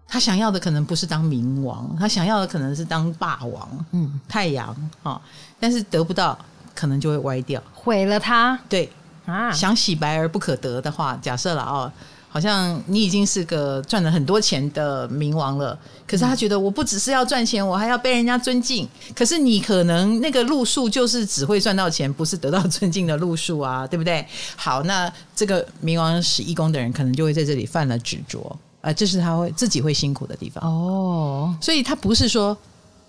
[0.08, 5.22] 他想要的可能不是当冥王，他想要的可能是当霸王，嗯，太阳啊，
[5.60, 6.38] 但是得不到，
[6.74, 8.90] 可能就会歪掉，毁了他，对。
[9.26, 11.92] 啊，想洗白而不可得的话，假设了啊。
[12.30, 18.88] 好像你已经是个赚了很多钱的冥王了，可是他觉得我不只是要赚钱，我还要被人家尊敬。
[19.16, 24.24] 可是你可能那个路数就是只会赚到钱，不是得到尊敬的路数啊，对不对？
[24.56, 31.58] 好，那这个冥王十一宫的人可能就会在这里犯了执着啊，这是他会自己会辛苦的地方哦。
[31.62, 32.56] 所以他不是说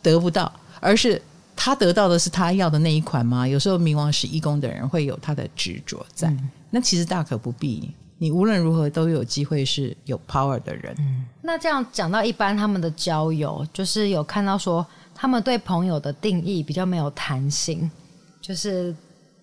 [0.02, 0.50] 得不到，
[0.80, 1.20] 而是
[1.54, 3.46] 他得到的是他要的那一款吗？
[3.46, 7.90] 有时候冥王十一宫的人会有他的执着在，嗯、那其实大可不必。
[8.20, 10.92] 你无论如何都有机会是有 power 的人。
[10.98, 17.88] 嗯，那这样讲到一般他们的交友，就是有看到说他们对朋友的定义比较没有弹性，
[18.40, 18.94] 就是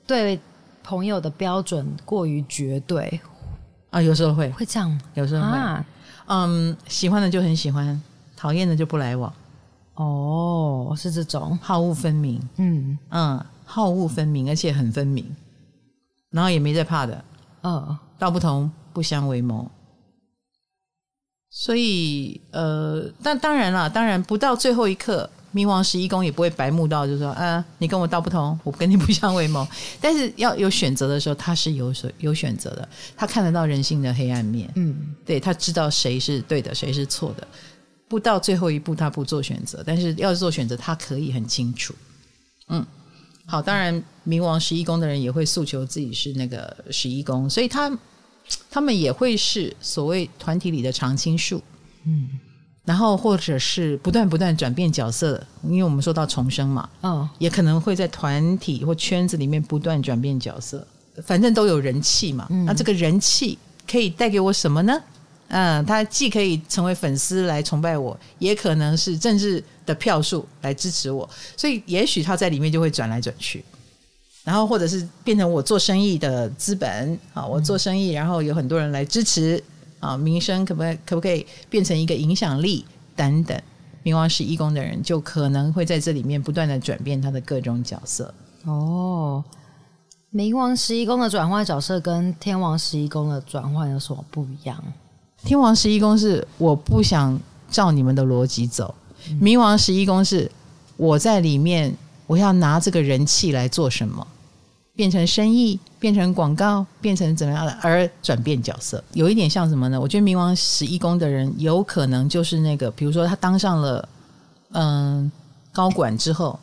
[0.05, 0.37] 对
[0.83, 3.17] 朋友的标准过于绝对
[3.91, 5.85] 啊，有时候会会这样，有时候会，啊、
[6.27, 8.01] 嗯，喜欢的就很喜欢，
[8.35, 9.33] 讨厌的就不来往。
[9.93, 15.25] 哦，是这种好恶分明，嗯嗯，好恶分明，而且很分明，
[16.29, 17.23] 然后也没在怕的，
[17.63, 17.97] 嗯。
[18.17, 19.69] 道不同不相为谋，
[21.49, 29.67] 所以呃，但当然了，当然不到最后一刻，冥王十一宫也不会白目到，就是说，啊，你跟我道不同，我跟你不相为谋。
[29.99, 37.47] 但是要有选择的时候，他是有所有选择的，他看得到人性的黑暗面，嗯，对，他知道谁是对的，谁是错的。
[38.07, 41.93] 不到最后一步，他不做选择，但是要做选择，他可以很清楚，
[42.69, 42.85] 嗯。
[43.47, 47.95] 好，当然，冥王十一宫的人也会诉求自己是那个十一宫，所以他
[48.69, 51.61] 他们也会是所谓团体里的常青树，
[52.05, 52.27] 嗯，
[52.83, 60.85] 然后或者是不断不断转变角色，因为我们说到重生嘛，嗯，也可能会在团体或圈子里面不断转变角色，
[61.23, 64.99] 反正都有人气嘛，嗯，那这个人气可以带给我什么呢？
[65.47, 73.63] 嗯，他既可以成为粉丝来崇拜我，也可能是政治的票数来支持我，所以也许他在里面就会转来转去，
[74.43, 79.63] 然后或者是变成我做生意的资本啊，我做生意，然后有很多人来支持
[79.99, 82.83] 啊，名声可不可以可不可以变成一个影响力
[83.15, 83.61] 等等？
[84.03, 88.33] 冥王十一宫的人就可能会在这里面不断的转变他的各种角色。
[88.65, 89.43] 哦，
[90.33, 94.83] 冥王十一宫的转换角色跟天王十一宫的转换有什么不一样？
[95.45, 97.39] 天王十一宫是我不想
[97.69, 98.93] 照你们的逻辑走，
[99.39, 100.51] 冥王十一宫是
[100.97, 104.25] 我在里面，我要拿这个人气来做什么？
[104.95, 107.71] 变成生意，变成广告，变成怎么样的？
[107.81, 110.01] 而转变角色，有一点像什么呢？
[110.01, 114.09] 我觉得冥王十一宫的人有可能就是那个，比如说他当上了
[114.71, 115.31] 嗯
[115.71, 116.59] 高管之后，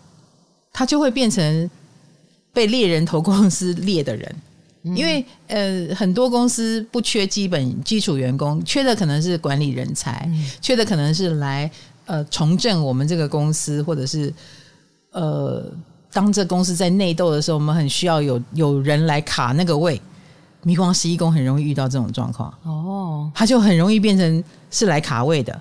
[0.73, 1.71] 他就会变成
[2.53, 4.35] 被猎人头公司猎的人。
[4.83, 11.71] 因为呃，很多公司不缺基本基础员工，缺的可能是管理人才，嗯、缺的可能是来
[12.07, 14.35] 呃重振我们这个公司，或者是
[15.13, 15.65] 呃，
[16.13, 20.01] 当这公司在内斗的时候，我们很需要有有人来卡那个位。
[20.65, 22.53] 冥王十一宫很容易遇到这种状况。
[22.65, 25.61] 哦，他就很容易变成是来卡位的，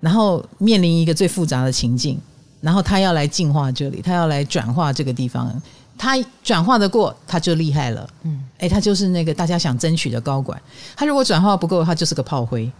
[0.00, 2.18] 然后面临一个最复杂的情境，
[2.60, 5.60] 然后他要来净化这里，他要来转化这个地方。
[5.96, 8.08] 他转化的过，他就厉害了。
[8.22, 10.60] 嗯，哎，他就是那个大家想争取的高管。
[10.96, 12.70] 他如果转化不够，他就是个炮灰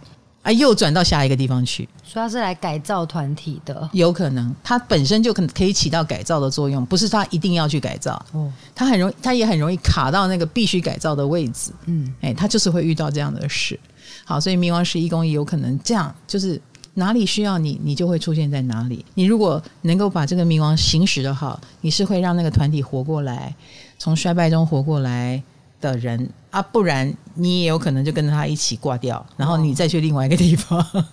[0.41, 1.87] 啊，又转到下一个地方去。
[2.03, 8.23] 所以他是来改造团体的，有可能他本身就可可以起到改造的作用，不是他一定要去改造。
[8.33, 11.71] 哦，他很容易，他也很容易卡到那个必须改造的位置。
[11.85, 13.79] 嗯，哎，他就是会遇到这样的事。
[14.23, 16.61] 好，所以冥王十一宫也有可能这样，就是。
[16.97, 19.05] 哪里需要你，你就会出现在哪里。
[19.15, 23.53] 你如果能够把这个冥王行使的好，你是会让那个团体活过来，
[23.99, 25.43] 从衰败中活过来
[25.81, 26.61] 的人啊。
[26.61, 31.05] 不然你也有可能就跟着他一起挂掉，然后你再去另外一个地方，哦、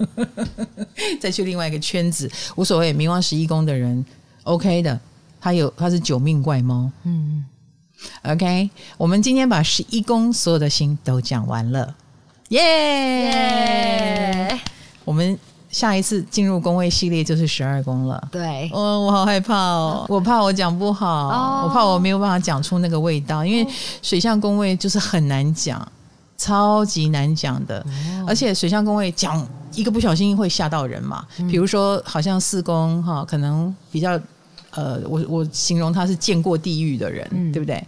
[1.21, 2.95] 再去另外一个圈子，无所谓。
[2.95, 4.07] 冥王十一宫的人
[4.45, 5.01] ，OK 的，
[5.41, 6.89] 他有他是九命怪猫。
[7.03, 7.45] 嗯
[8.23, 8.71] ，OK。
[8.97, 11.97] 我们今天把十一宫所有的星都讲完了，
[12.51, 12.63] 耶、
[13.33, 14.53] yeah!
[14.53, 14.61] yeah!！
[15.05, 15.37] 我们。
[15.73, 18.29] 下一次进入宫位系列就是十二宫了。
[18.31, 23.69] 对，哦，我好害怕哦，我怕我讲不好，哦，我怕我没有办法讲出那个味道，因为
[24.03, 25.85] 水象宫位就是很难讲，
[26.37, 29.45] 超级难讲的，哦，而且水象宫位讲
[29.75, 31.25] 一个不小心会吓到人嘛。
[31.39, 34.21] 嗯，比如说，好像四宫哈，可能比较
[34.73, 37.83] 呃，我我形容他是见过地狱的人，嗯，对不对？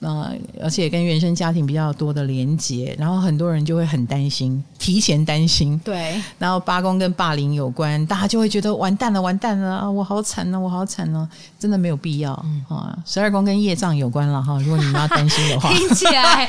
[0.00, 0.32] 呃，
[0.62, 5.78] 而且跟原生家庭比较多的连结，然后很多人就会很担心，提前担心。
[5.84, 9.90] 对，然后八公跟霸凌有关，大家就会觉得完蛋了，完蛋了啊！
[9.90, 11.28] 我好惨呢，我好惨呢，
[11.58, 12.32] 真的没有必要
[12.66, 12.96] 啊。
[13.04, 16.48] 十二宫跟业障有关了哈，如果你们要担心的话， 听起来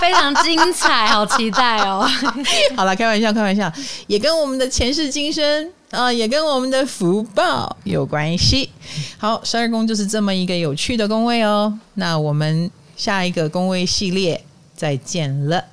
[0.00, 2.08] 非常精彩，好期待哦。
[2.76, 3.72] 好了，开玩笑，开玩笑，
[4.06, 8.70] 也跟我们的前世今生啊，也跟我们的福报有关系。
[9.18, 11.76] 好，十二宫就是这么一个有趣的宫位哦。
[11.94, 12.70] 那我们。
[12.96, 15.64] 下一个宫位系列，再见了。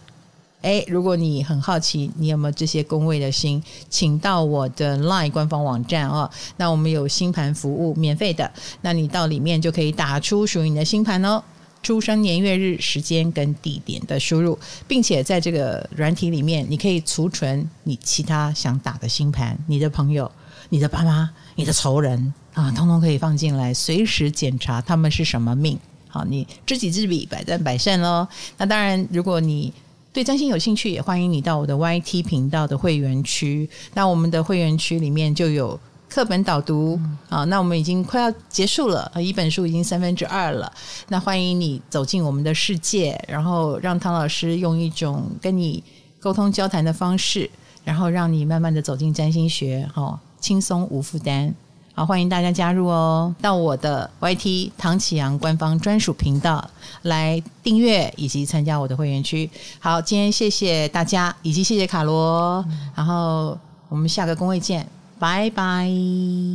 [0.61, 6.29] 诶，如果你很好奇，你有没有这些宫位的星，请到我的 LINE 官方网站哦。
[6.57, 8.51] 那我们有星盘服务，免费的。
[8.81, 11.43] 那你到里面就可以打出属于你的星盘哦，
[11.81, 20.31] 出生年月日时间跟地点的输入，并且在这个软体里面，你可以储存你其他想打的星盘，你的朋友、
[20.69, 25.79] 你的爸妈、你的仇人啊，通通可以放进来，随时检查他们是什么命。
[26.11, 28.27] 好，你知己知彼，百战百胜喽。
[28.57, 29.73] 那当然，如果你
[30.11, 33.69] 对占星有兴趣，也欢迎你到我的 YT 频道的会员区。
[33.93, 36.99] 那我们的会员区里面就有课本导读
[37.29, 37.45] 啊。
[37.45, 40.69] 那我们已经快要结束了，一本书已经三分之二了。
[41.07, 45.81] 那欢迎你走进我们的世界，然后让唐老师用一种跟你
[46.19, 47.49] 沟通交谈的方式，
[47.85, 51.55] 然后让你慢慢的走进占星学，哈，轻松无负担。
[51.93, 53.33] 好，欢迎大家加入哦！
[53.41, 56.67] 到我的 YT 唐启阳官方专属频道
[57.03, 59.49] 来订阅以及参加我的会员区。
[59.79, 62.63] 好，今天谢谢大家，以及谢谢卡罗。
[62.69, 63.57] 嗯、然后
[63.89, 64.87] 我们下个工位见，
[65.19, 65.89] 拜拜，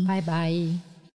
[0.08, 0.85] 拜拜。